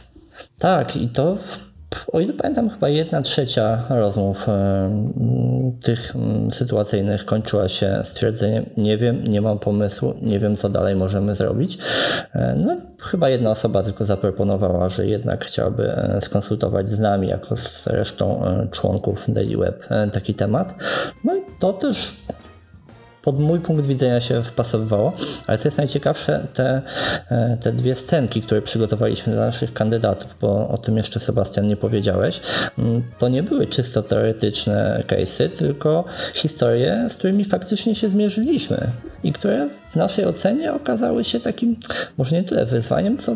[0.57, 1.66] Tak, i to w
[2.12, 4.47] o ile pamiętam, chyba jedna trzecia rozmów
[5.84, 6.13] tych
[6.52, 11.78] sytuacyjnych kończyła się stwierdzeniem: Nie wiem, nie mam pomysłu, nie wiem, co dalej możemy zrobić.
[12.34, 17.56] E, no, chyba jedna osoba tylko zaproponowała, że jednak chciałaby e, skonsultować z nami, jako
[17.56, 20.73] z resztą e, członków Daily Web, taki temat.
[21.23, 22.12] No i to też
[23.28, 25.13] pod mój punkt widzenia się wpasowywało,
[25.48, 26.82] ale co jest najciekawsze, te,
[27.32, 31.78] e, te dwie scenki, które przygotowaliśmy dla naszych kandydatów, bo o tym jeszcze Sebastian nie
[31.78, 32.42] powiedziałeś,
[32.78, 38.78] mm, to nie były czysto teoretyczne case'y, tylko historie, z którymi faktycznie się zmierzyliśmy
[39.24, 41.76] i które w naszej ocenie okazały się takim,
[42.18, 43.36] może nie tyle wyzwaniem, co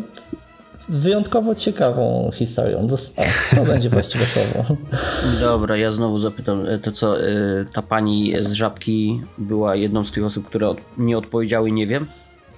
[0.88, 2.86] wyjątkowo ciekawą historią.
[3.56, 4.76] To będzie właściwe słowo.
[5.40, 7.30] Dobra, ja znowu zapytam, e, to co, e,
[7.72, 12.06] ta pani z Żabki była jedną z tych osób, które nie odpowiedziały nie wiem?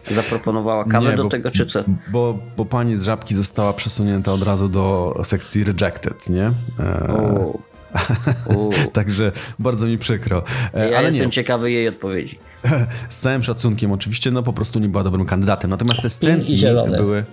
[0.05, 1.85] Zaproponowała kawę nie, do bo, tego, czy co?
[2.13, 6.51] Bo, bo pani z Żabki została przesunięta od razu do sekcji rejected, nie?
[6.81, 7.75] E...
[8.93, 10.43] Także bardzo mi przykro.
[10.75, 11.33] E, ja Ale jestem nie.
[11.33, 12.39] ciekawy jej odpowiedzi.
[13.09, 15.71] Z całym szacunkiem, oczywiście, no po prostu nie była dobrym kandydatem.
[15.71, 16.65] Natomiast te scenki
[16.97, 17.25] były.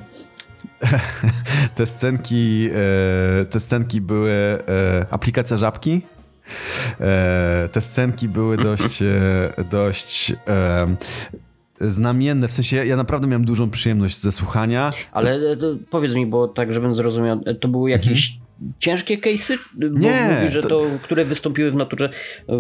[1.76, 2.70] te scenki,
[3.42, 4.60] e, te scenki były e,
[5.12, 6.02] aplikacja żabki.
[7.00, 9.04] E, te scenki były dość,
[9.72, 10.34] dość
[11.82, 14.92] znamienne, w sensie ja naprawdę miałem dużą przyjemność ze słuchania.
[15.12, 15.58] Ale
[15.90, 18.41] powiedz mi, bo tak, żebym zrozumiał, to były jakieś mhm
[18.80, 19.58] ciężkie case'y?
[19.74, 20.38] Bo nie.
[20.42, 20.70] Mówi, że to...
[20.70, 20.86] to...
[21.02, 22.10] które wystąpiły w naturze,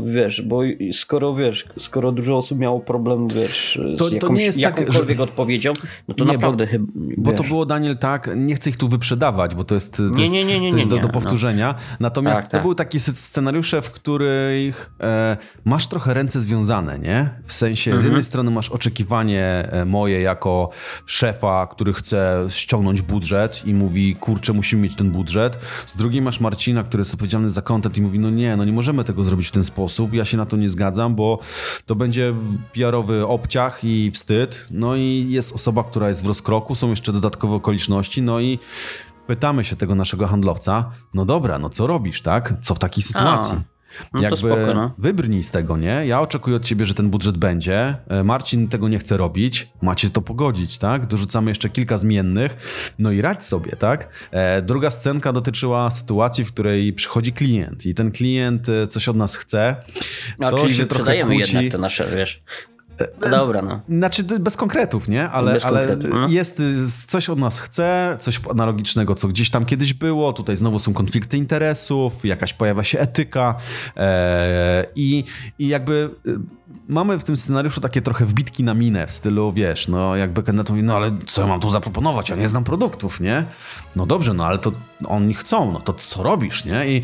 [0.06, 0.62] wiesz, bo
[0.94, 4.80] skoro wiesz, skoro dużo osób miało problem, wiesz, to, z jakąś, to nie jest tak,
[4.80, 5.74] jakąkolwiek tak, odpowiedzią,
[6.08, 6.86] no to nie, naprawdę chyba.
[7.18, 10.30] Bo to było, Daniel, tak, nie chcę ich tu wyprzedawać, bo to jest, to nie,
[10.30, 11.10] nie, nie, jest do, do, no.
[11.10, 11.76] powtórzenia.
[11.78, 11.96] No.
[12.00, 12.62] Natomiast tak, to tak.
[12.62, 17.30] były takie scenariusze, w których e, masz trochę ręce związane, nie?
[17.46, 18.02] W sensie, mhm.
[18.02, 20.70] z jednej strony masz oczekiwanie e, moje jako
[21.06, 25.58] szefa, który chce ściągnąć budżet i mówi, kurczę, musimy mieć ten budżet.
[25.92, 28.72] Z drugiej masz Marcina, który jest odpowiedzialny za content i mówi, no nie, no nie
[28.72, 31.40] możemy tego zrobić w ten sposób, ja się na to nie zgadzam, bo
[31.86, 32.34] to będzie
[32.74, 34.68] PR-owy obciach i wstyd.
[34.72, 38.60] No i jest osoba, która jest w rozkroku, są jeszcze dodatkowe okoliczności, no i
[39.28, 42.54] pytamy się tego naszego handlowca, no dobra, no co robisz, tak?
[42.62, 43.58] Co w takiej sytuacji?
[43.58, 43.81] A.
[44.14, 44.94] No Jakby spoko, no.
[44.98, 46.04] wybrnij z tego, nie?
[46.06, 47.96] Ja oczekuję od ciebie, że ten budżet będzie.
[48.08, 49.68] E, Marcin tego nie chce robić.
[49.82, 51.06] Macie to pogodzić, tak?
[51.06, 52.58] Dorzucamy jeszcze kilka zmiennych.
[53.00, 54.10] No i radź sobie, tak?
[54.32, 59.16] E, druga scenka dotyczyła sytuacji, w której przychodzi klient i ten klient e, coś od
[59.16, 59.76] nas chce.
[60.40, 61.38] No, to czyli się trochę kłóci.
[61.38, 62.44] jednak te nasze, wiesz.
[63.22, 63.82] No dobra, no.
[63.90, 65.30] Znaczy bez konkretów, nie?
[65.30, 66.28] Ale, Bez ale no.
[66.28, 66.76] jest y,
[67.08, 70.34] coś od nas chce, coś analogicznego, co gdzieś tam kiedyś było.
[70.34, 73.56] Tutaj znowu są konflikty interesów, jakaś pojawia się etyka
[73.98, 75.24] e, i,
[75.60, 76.40] i jakby y,
[76.88, 80.70] mamy w tym scenariuszu takie trochę wbitki na minę w stylu, wiesz, no jakby Kenneth
[80.70, 82.30] mówi, no ale co ja mam tu zaproponować?
[82.30, 83.46] Ja nie znam produktów, nie?
[83.96, 84.72] No dobrze, no ale to
[85.08, 86.88] oni chcą, no to co robisz, nie?
[86.88, 87.02] I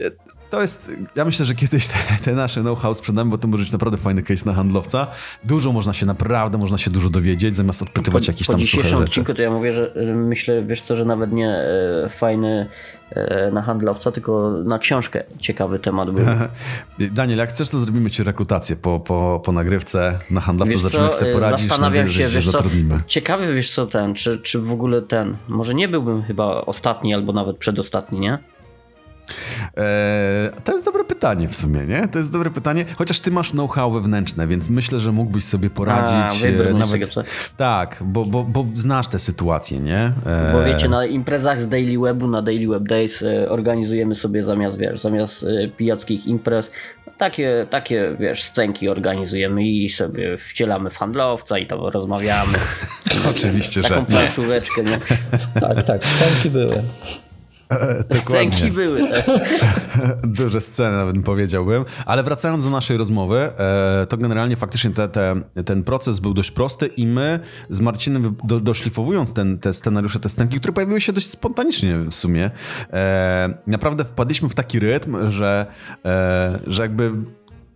[0.00, 0.10] e,
[0.50, 1.94] to jest, ja myślę, że kiedyś te,
[2.24, 5.06] te nasze know-how sprzedamy, bo to może być naprawdę fajny case na handlowca.
[5.44, 8.98] Dużo można się, naprawdę można się dużo dowiedzieć, zamiast odpytywać jakieś po tam suche dzisiejszym
[8.98, 9.10] rzeczy.
[9.10, 12.66] odcinku to ja mówię, że y, myślę, wiesz co, że nawet nie e, fajny
[13.10, 16.24] e, na handlowca, tylko na książkę ciekawy temat był.
[17.12, 21.04] Daniel, jak chcesz, to zrobimy ci rekrutację po, po, po nagrywce na handlowca, Wiesz zobaczymy,
[21.04, 23.00] jak co, sobie e, poradzisz, zastanawiam się, wiesz co, zatrudnimy.
[23.06, 27.32] ciekawy wiesz co ten, czy, czy w ogóle ten, może nie byłbym chyba ostatni albo
[27.32, 28.38] nawet przedostatni, nie?
[29.76, 29.84] Eee,
[30.64, 32.08] to jest dobre pytanie w sumie, nie?
[32.08, 36.44] To jest dobre pytanie, chociaż ty masz know-how wewnętrzne, więc myślę, że mógłbyś sobie poradzić.
[36.44, 37.14] A, e, nawet?
[37.56, 39.98] Tak, bo, bo, bo znasz tę sytuację, nie?
[40.26, 44.42] Eee, Bo wiecie, na imprezach z Daily Webu, na Daily Web Days e, organizujemy sobie
[44.42, 46.70] zamiast, wiesz, zamiast e, pijackich imprez,
[47.18, 52.58] takie, takie, wiesz, scenki organizujemy i sobie wcielamy w handlowca i tam rozmawiamy.
[53.30, 54.98] Oczywiście, że Taką planszóweczkę, nie?
[55.60, 56.82] Tak, tak, scenki były.
[58.14, 59.26] Scenki były, tak?
[60.38, 61.84] Duże sceny nawet powiedziałbym.
[62.06, 66.50] Ale wracając do naszej rozmowy, e, to generalnie faktycznie te, te, ten proces był dość
[66.50, 67.40] prosty i my
[67.70, 72.14] z Marcinem do, doszlifowując ten, te scenariusze, te scenki, które pojawiły się dość spontanicznie w
[72.14, 72.50] sumie,
[72.92, 75.66] e, naprawdę wpadliśmy w taki rytm, że,
[76.04, 77.12] e, że jakby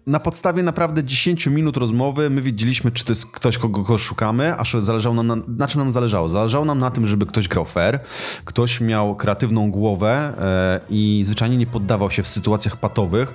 [0.07, 4.77] na podstawie naprawdę 10 minut rozmowy my wiedzieliśmy, czy to jest ktoś, kogo, szukamy, aż
[4.79, 6.29] zależało nam na, na czym nam zależało.
[6.29, 8.01] Zależało nam na tym, żeby ktoś grał fair,
[8.45, 13.35] ktoś miał kreatywną głowę e, i zwyczajnie nie poddawał się w sytuacjach patowych.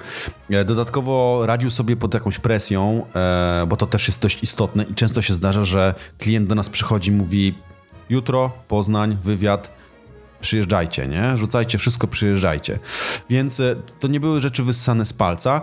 [0.49, 4.95] E, dodatkowo radził sobie pod jakąś presją, e, bo to też jest dość istotne i
[4.95, 7.57] często się zdarza, że klient do nas przychodzi i mówi
[8.09, 9.71] jutro, Poznań, wywiad,
[10.45, 11.37] przyjeżdżajcie, nie?
[11.37, 12.79] Rzucajcie wszystko, przyjeżdżajcie.
[13.29, 15.61] Więc e, to nie były rzeczy wyssane z palca.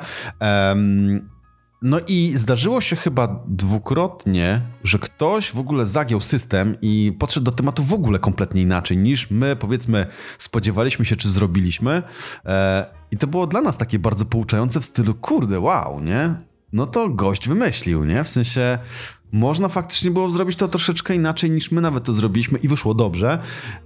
[1.82, 7.52] No i zdarzyło się chyba dwukrotnie, że ktoś w ogóle zagiął system i podszedł do
[7.52, 10.06] tematu w ogóle kompletnie inaczej niż my, powiedzmy,
[10.38, 12.02] spodziewaliśmy się czy zrobiliśmy.
[12.46, 16.34] E, I to było dla nas takie bardzo pouczające w stylu, kurde, wow, nie?
[16.72, 18.24] No to gość wymyślił, nie?
[18.24, 18.78] W sensie
[19.32, 23.38] można faktycznie było zrobić to troszeczkę inaczej niż my nawet to zrobiliśmy i wyszło dobrze.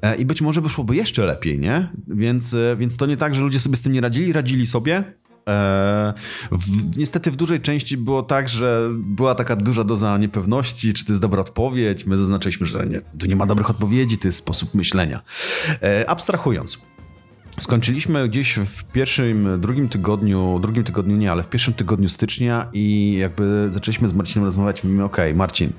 [0.02, 1.88] E, I być może wyszłoby jeszcze lepiej, nie?
[2.08, 5.04] Więc, e, więc to nie tak, że ludzie sobie z tym nie radzili, radzili sobie.
[5.48, 6.14] E,
[6.52, 11.12] w, niestety w dużej części było tak, że była taka duża doza niepewności, czy to
[11.12, 12.06] jest dobra odpowiedź.
[12.06, 15.20] My zaznaczyliśmy, że nie, tu nie ma dobrych odpowiedzi, to jest sposób myślenia.
[16.06, 16.95] Abstrahując.
[17.60, 23.16] Skończyliśmy gdzieś w pierwszym, drugim tygodniu, drugim tygodniu nie, ale w pierwszym tygodniu stycznia i
[23.20, 24.84] jakby zaczęliśmy z Marcinem rozmawiać.
[24.84, 25.72] Mówimy, okej, Marcin,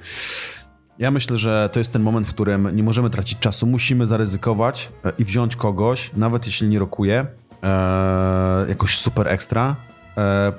[0.99, 3.67] ja myślę, że to jest ten moment, w którym nie możemy tracić czasu.
[3.67, 7.27] Musimy zaryzykować e, i wziąć kogoś, nawet jeśli nie rokuje,
[7.63, 9.75] e, jakoś super ekstra.
[10.17, 10.53] E,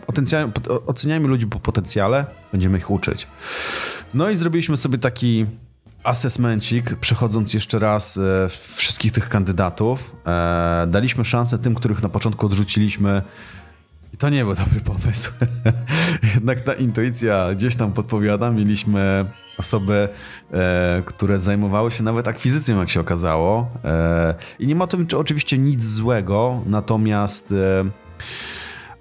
[0.86, 3.26] oceniajmy ludzi po potencjale, będziemy ich uczyć.
[4.14, 5.46] No i zrobiliśmy sobie taki
[6.08, 10.16] assessmencik, przechodząc jeszcze raz e, wszystkich tych kandydatów.
[10.26, 13.22] E, daliśmy szansę tym, których na początku odrzuciliśmy.
[14.14, 15.32] I to nie był dobry pomysł.
[16.34, 18.50] Jednak ta intuicja gdzieś tam podpowiada.
[18.50, 19.24] Mieliśmy
[19.58, 20.08] osoby,
[20.52, 23.70] e, które zajmowały się nawet akwizycją, jak się okazało.
[23.84, 27.84] E, I nie ma w tym czy oczywiście nic złego, natomiast e,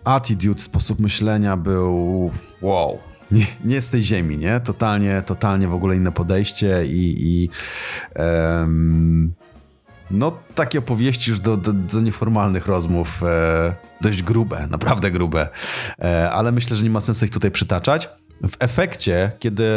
[0.07, 2.31] attitude, sposób myślenia był
[2.61, 2.99] wow,
[3.31, 4.59] nie, nie z tej ziemi, nie?
[4.59, 7.49] Totalnie, totalnie w ogóle inne podejście i, i
[8.13, 9.33] em,
[10.11, 15.47] no takie opowieści już do, do, do nieformalnych rozmów, e, dość grube, naprawdę grube,
[15.99, 18.09] e, ale myślę, że nie ma sensu ich tutaj przytaczać.
[18.47, 19.67] W efekcie, kiedy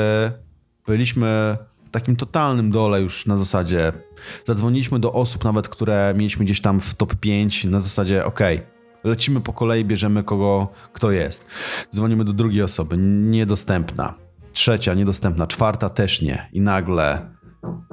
[0.86, 3.92] byliśmy w takim totalnym dole już na zasadzie,
[4.46, 8.60] zadzwoniliśmy do osób nawet, które mieliśmy gdzieś tam w top 5 na zasadzie, okej,
[9.04, 11.48] lecimy po kolei, bierzemy kogo, kto jest.
[11.94, 14.14] Dzwonimy do drugiej osoby, niedostępna.
[14.52, 15.46] Trzecia, niedostępna.
[15.46, 16.48] Czwarta też nie.
[16.52, 17.30] I nagle,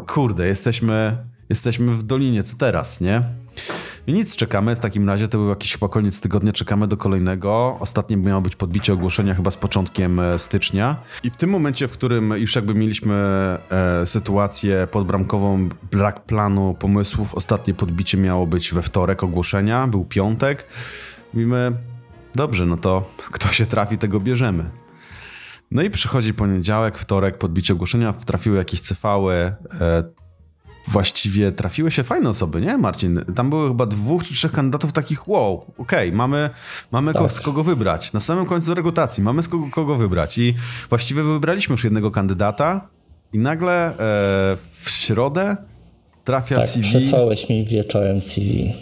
[0.08, 1.18] kurde, jesteśmy,
[1.50, 3.22] jesteśmy w dolinie, co teraz, nie?
[4.08, 4.76] I nic, czekamy.
[4.76, 7.78] W takim razie to był jakiś chyba koniec tygodnia, czekamy do kolejnego.
[7.80, 10.96] Ostatnie miało być podbicie ogłoszenia chyba z początkiem e, stycznia.
[11.24, 13.16] I w tym momencie, w którym już jakby mieliśmy
[13.70, 20.66] e, sytuację podbramkową, brak planu, pomysłów, ostatnie podbicie miało być we wtorek ogłoszenia, był piątek.
[21.34, 21.72] Mówimy,
[22.36, 24.70] dobrze, no to kto się trafi, tego bierzemy.
[25.72, 30.04] No i przychodzi poniedziałek, wtorek, podbicie ogłoszenia, trafiły jakieś cefały, e,
[30.88, 33.20] właściwie trafiły się fajne osoby, nie Marcin?
[33.36, 36.50] Tam było chyba dwóch czy trzech kandydatów takich, wow, okej, okay, mamy,
[36.92, 37.32] mamy tak.
[37.32, 38.14] z kogo wybrać.
[38.14, 40.54] Na samym końcu rekrutacji mamy z kogo, kogo wybrać i
[40.90, 42.88] właściwie wybraliśmy już jednego kandydata
[43.34, 43.96] i nagle e,
[44.72, 45.58] w środę
[46.24, 46.90] trafia tak, CV.
[46.90, 48.74] przesłałeś mi wieczorem CV.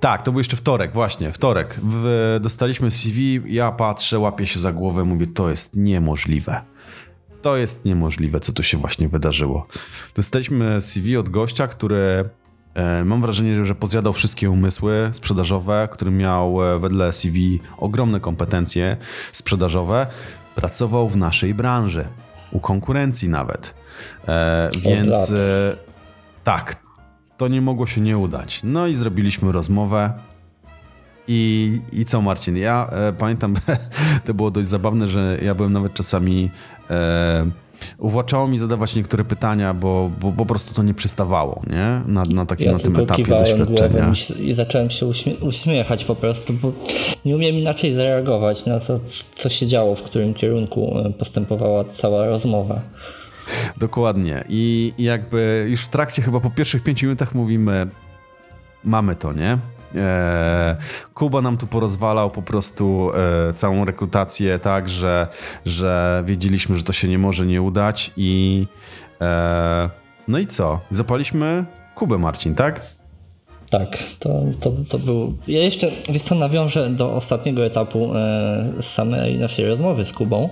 [0.00, 1.80] Tak, to był jeszcze wtorek, właśnie, wtorek.
[1.82, 6.71] W, dostaliśmy CV, ja patrzę, łapię się za głowę, mówię, to jest niemożliwe.
[7.42, 9.66] To jest niemożliwe, co tu się właśnie wydarzyło.
[10.14, 12.30] Dostaliśmy CV od gościa, który
[12.74, 18.96] e, mam wrażenie, że, pozjadał wszystkie umysły sprzedażowe, który miał e, wedle CV ogromne kompetencje
[19.32, 20.06] sprzedażowe.
[20.54, 22.08] Pracował w naszej branży,
[22.52, 23.74] u konkurencji nawet.
[24.28, 25.76] E, więc e,
[26.44, 26.82] tak,
[27.36, 28.60] to nie mogło się nie udać.
[28.64, 30.12] No i zrobiliśmy rozmowę.
[31.28, 32.56] I, I co, Marcin?
[32.56, 33.54] Ja e, pamiętam,
[34.24, 36.50] to było dość zabawne, że ja byłem nawet czasami.
[36.90, 37.46] E,
[37.98, 42.12] uwłaczało mi zadawać niektóre pytania, bo, bo po prostu to nie przystawało, nie?
[42.12, 44.12] Na, na, takim, ja na tym etapie doświadczenia.
[44.40, 46.72] I zacząłem się uśmie uśmiechać po prostu, bo
[47.24, 49.00] nie umiem inaczej zareagować na to,
[49.34, 52.82] co się działo, w którym kierunku e, postępowała cała rozmowa.
[53.76, 54.44] Dokładnie.
[54.48, 57.86] I, I jakby już w trakcie, chyba po pierwszych pięciu minutach mówimy,
[58.84, 59.58] mamy to, nie?
[59.94, 60.76] E,
[61.14, 63.10] Kuba nam tu porozwalał po prostu
[63.48, 65.26] e, całą rekrutację tak, że,
[65.66, 68.66] że wiedzieliśmy, że to się nie może nie udać i
[69.20, 69.90] e,
[70.28, 70.80] no i co?
[70.90, 71.64] Zapaliśmy
[71.94, 72.80] Kubę, Marcin, tak?
[73.70, 75.36] Tak, to, to, to był.
[75.48, 78.12] Ja jeszcze, wiesz co, nawiążę do ostatniego etapu
[78.80, 80.48] samej naszej rozmowy z Kubą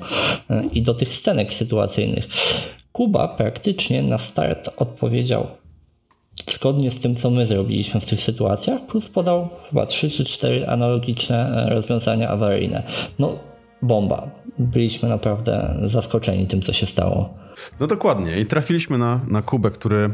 [0.72, 2.28] i do tych scenek sytuacyjnych.
[2.92, 5.46] Kuba praktycznie na start odpowiedział
[6.48, 10.66] zgodnie z tym, co my zrobiliśmy w tych sytuacjach, plus podał chyba 3 czy 4
[10.66, 12.82] analogiczne e, rozwiązania awaryjne.
[13.18, 13.38] No,
[13.82, 14.30] bomba.
[14.58, 17.34] Byliśmy naprawdę zaskoczeni tym, co się stało.
[17.80, 18.40] No dokładnie.
[18.40, 20.10] I trafiliśmy na, na Kubę, który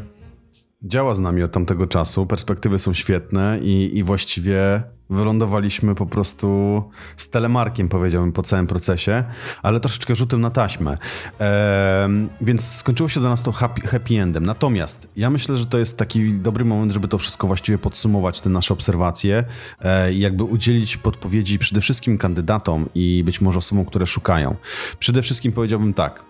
[0.83, 2.25] działa z nami od tamtego czasu.
[2.25, 6.83] Perspektywy są świetne i, i właściwie wylądowaliśmy po prostu
[7.17, 9.23] z telemarkiem, powiedziałbym, po całym procesie,
[9.63, 10.97] ale troszeczkę rzutem na taśmę.
[11.39, 14.45] Eee, więc skończyło się do nas to happy, happy endem.
[14.45, 18.49] Natomiast ja myślę, że to jest taki dobry moment, żeby to wszystko właściwie podsumować, te
[18.49, 19.43] nasze obserwacje
[19.81, 24.55] e, i jakby udzielić podpowiedzi przede wszystkim kandydatom i być może osobom, które szukają.
[24.99, 26.25] Przede wszystkim powiedziałbym tak.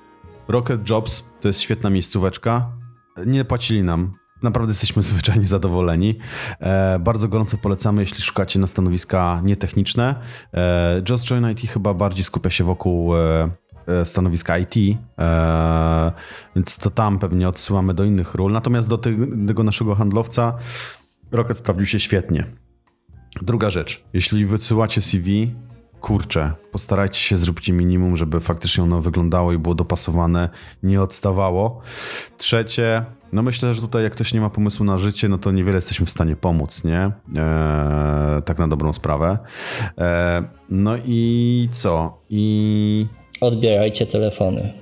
[0.47, 2.71] Rocket Jobs to jest świetna miejscóweczka.
[3.25, 4.13] Nie płacili nam
[4.43, 6.19] Naprawdę jesteśmy zwyczajnie zadowoleni.
[6.59, 10.15] E, bardzo gorąco polecamy, jeśli szukacie na stanowiska nietechniczne.
[10.53, 13.49] E, Just Join IT chyba bardziej skupia się wokół e,
[13.87, 14.75] e stanowiska IT,
[15.19, 16.11] e,
[16.55, 18.51] więc to tam pewnie odsyłamy do innych ról.
[18.51, 18.97] Natomiast do
[19.47, 20.53] tego naszego handlowca
[21.31, 22.43] Rocket sprawdził się świetnie.
[23.41, 25.55] Druga rzecz, jeśli wysyłacie CV,
[26.01, 30.49] kurczę, postarajcie się, zróbcie minimum, żeby faktycznie ono wyglądało i było dopasowane,
[30.83, 31.81] nie odstawało.
[32.37, 35.75] Trzecie, no myślę, że tutaj jak ktoś nie ma pomysłu na życie, no to niewiele
[35.75, 36.99] jesteśmy w stanie pomóc, nie?
[37.01, 39.37] Eee, tak na dobrą sprawę.
[39.97, 42.21] Eee, no i co?
[42.29, 43.07] I...
[43.41, 44.73] Odbierajcie telefony.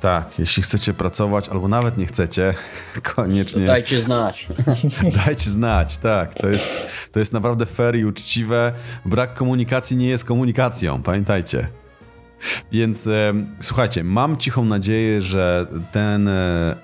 [0.00, 2.54] Tak, jeśli chcecie pracować, albo nawet nie chcecie,
[3.14, 3.60] koniecznie.
[3.60, 4.46] To dajcie znać.
[5.26, 6.34] Dajcie znać, tak.
[6.34, 6.80] To jest,
[7.12, 8.72] to jest naprawdę fair i uczciwe.
[9.04, 11.68] Brak komunikacji nie jest komunikacją, pamiętajcie.
[12.72, 16.32] Więc e, słuchajcie, mam cichą nadzieję, że ten, e,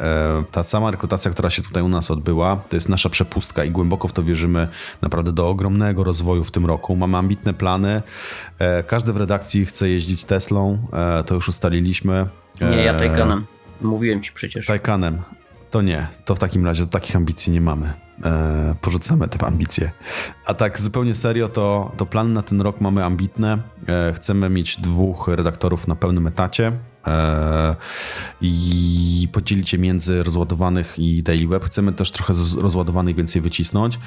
[0.01, 3.71] e, ta sama rekrutacja, która się tutaj u nas odbyła, to jest nasza przepustka i
[3.71, 4.69] głęboko w to wierzymy
[5.03, 6.97] naprawdę do ogromnego rozwoju w tym roku.
[6.97, 8.03] Mamy ambitne plany.
[8.59, 12.27] E, każdy w redakcji chce jeździć Teslą, e, to już ustaliliśmy.
[12.61, 13.47] Nie, ja Taycanem.
[13.81, 14.67] Mówiłem ci przecież.
[14.67, 15.19] Taycanem.
[15.71, 17.93] To nie, to w takim razie takich ambicji nie mamy.
[18.25, 19.91] E, porzucamy te ambicje.
[20.47, 23.59] A tak zupełnie serio, to, to plany na ten rok mamy ambitne.
[23.89, 26.73] E, chcemy mieć dwóch redaktorów na pełnym etacie.
[27.07, 27.77] E,
[28.41, 31.65] i podzielić je między rozładowanych i daily web.
[31.65, 33.99] Chcemy też trochę rozładowanych więcej wycisnąć.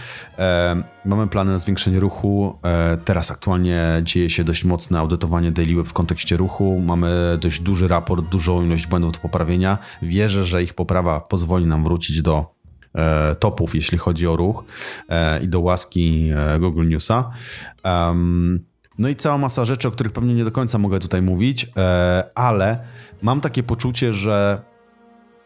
[1.05, 2.59] Mamy plany na zwiększenie ruchu.
[3.05, 6.81] Teraz aktualnie dzieje się dość mocne audytowanie daily web w kontekście ruchu.
[6.85, 9.77] Mamy dość duży raport, dużą ilość błędów do poprawienia.
[10.01, 12.56] Wierzę, że ich poprawa pozwoli nam wrócić do
[13.39, 14.63] topów, jeśli chodzi o ruch
[15.41, 16.29] i do łaski
[16.59, 17.31] Google Newsa.
[18.97, 22.23] No i cała masa rzeczy, o których pewnie nie do końca mogę tutaj mówić, e,
[22.35, 22.79] ale
[23.21, 24.61] mam takie poczucie, że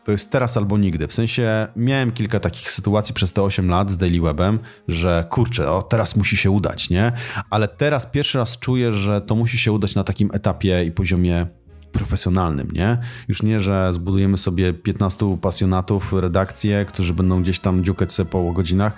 [0.03, 1.07] to jest teraz albo nigdy.
[1.07, 5.71] W sensie miałem kilka takich sytuacji przez te 8 lat z Daily Webem, że kurczę,
[5.71, 7.11] o, teraz musi się udać, nie?
[7.49, 11.45] Ale teraz pierwszy raz czuję, że to musi się udać na takim etapie i poziomie
[11.91, 12.97] profesjonalnym, nie?
[13.27, 18.51] Już nie, że zbudujemy sobie 15 pasjonatów redakcję, którzy będą gdzieś tam dziukać sobie po
[18.51, 18.93] godzinach,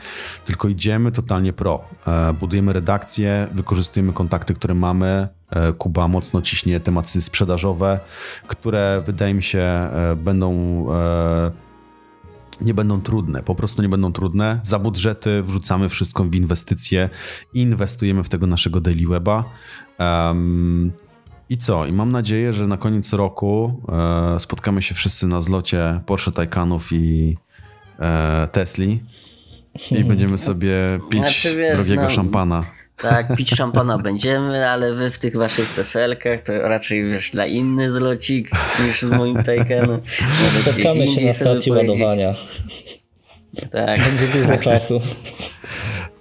[0.46, 1.84] tylko idziemy totalnie pro.
[2.08, 5.28] E, budujemy redakcję, wykorzystujemy kontakty, które mamy.
[5.50, 8.00] E, Kuba mocno ciśnie tematy sprzedażowe,
[8.48, 10.54] które wydaje mi się e, będą
[12.62, 14.60] nie będą trudne, po prostu nie będą trudne.
[14.64, 17.10] Za budżety wrzucamy wszystko w inwestycje,
[17.54, 19.44] inwestujemy w tego naszego daily weba.
[20.00, 20.92] Um,
[21.50, 21.86] i co?
[21.86, 23.82] I mam nadzieję, że na koniec roku
[24.36, 27.38] e, spotkamy się wszyscy na zlocie Porsche Taycanów i
[28.00, 29.04] e, Tesli
[29.92, 30.76] i będziemy sobie
[31.10, 32.64] pić znaczy, wiesz, drogiego no, szampana.
[32.98, 37.92] Tak, pić szampana będziemy, ale wy w tych waszych teselkach to raczej wiesz dla inny
[37.92, 38.52] zlocik
[38.88, 40.02] niż z moim Taycanem.
[40.62, 42.36] Spotkamy się na stacji ładowania.
[43.72, 44.00] Tak.
[44.00, 45.02] Będzie dużo czasu.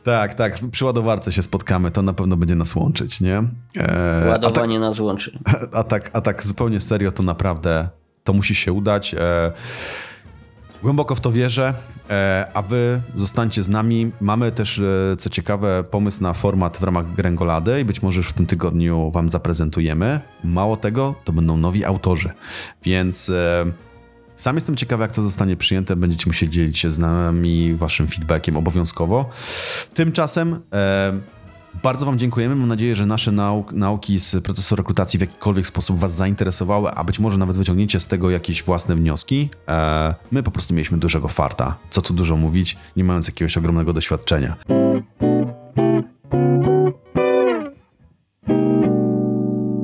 [0.05, 0.59] Tak, tak.
[0.71, 3.43] Przy ładowarce się spotkamy, to na pewno będzie nas łączyć, nie?
[3.77, 5.39] E, Ładowanie tak, nas łączy.
[5.73, 7.89] A tak, a tak zupełnie serio, to naprawdę
[8.25, 9.15] to musi się udać.
[9.15, 9.53] E,
[10.83, 11.75] głęboko w to wierzę,
[12.11, 14.13] e, a wy zostańcie z nami.
[14.21, 18.29] Mamy też, e, co ciekawe, pomysł na format w ramach Gręgolady i być może już
[18.29, 20.21] w tym tygodniu wam zaprezentujemy.
[20.45, 22.31] Mało tego, to będą nowi autorzy,
[22.83, 23.65] więc e,
[24.37, 25.97] sam jestem ciekawy, jak to zostanie przyjęte.
[25.97, 29.31] Będziecie musieli dzielić się z nami waszym feedbackiem obowiązkowo.
[29.95, 31.21] Tymczasem e,
[31.83, 32.55] bardzo wam dziękujemy.
[32.57, 37.05] Mam nadzieję, że nasze nauk, nauki z procesu rekrutacji w jakikolwiek sposób was zainteresowały, a
[37.05, 39.51] być może nawet wyciągniecie z tego jakieś własne wnioski.
[39.69, 41.79] E, my po prostu mieliśmy dużego farta.
[41.91, 44.82] Co tu dużo mówić, nie mając jakiegoś ogromnego doświadczenia.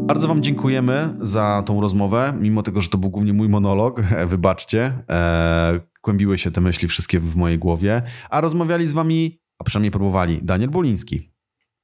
[0.08, 4.02] Bardzo Wam dziękujemy za tą rozmowę, mimo tego, że to był głównie mój monolog.
[4.26, 9.64] Wybaczcie, e, kłębiły się te myśli wszystkie w mojej głowie, a rozmawiali z Wami, a
[9.64, 11.32] przynajmniej próbowali, Daniel Boliński.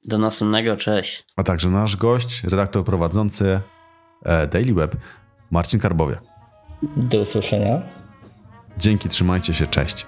[0.05, 1.25] Do następnego, cześć.
[1.37, 3.61] A także nasz gość, redaktor prowadzący
[4.25, 4.97] e, Daily Web,
[5.51, 6.17] Marcin Karbowie.
[6.97, 7.83] Do usłyszenia.
[8.79, 10.07] Dzięki, trzymajcie się, cześć.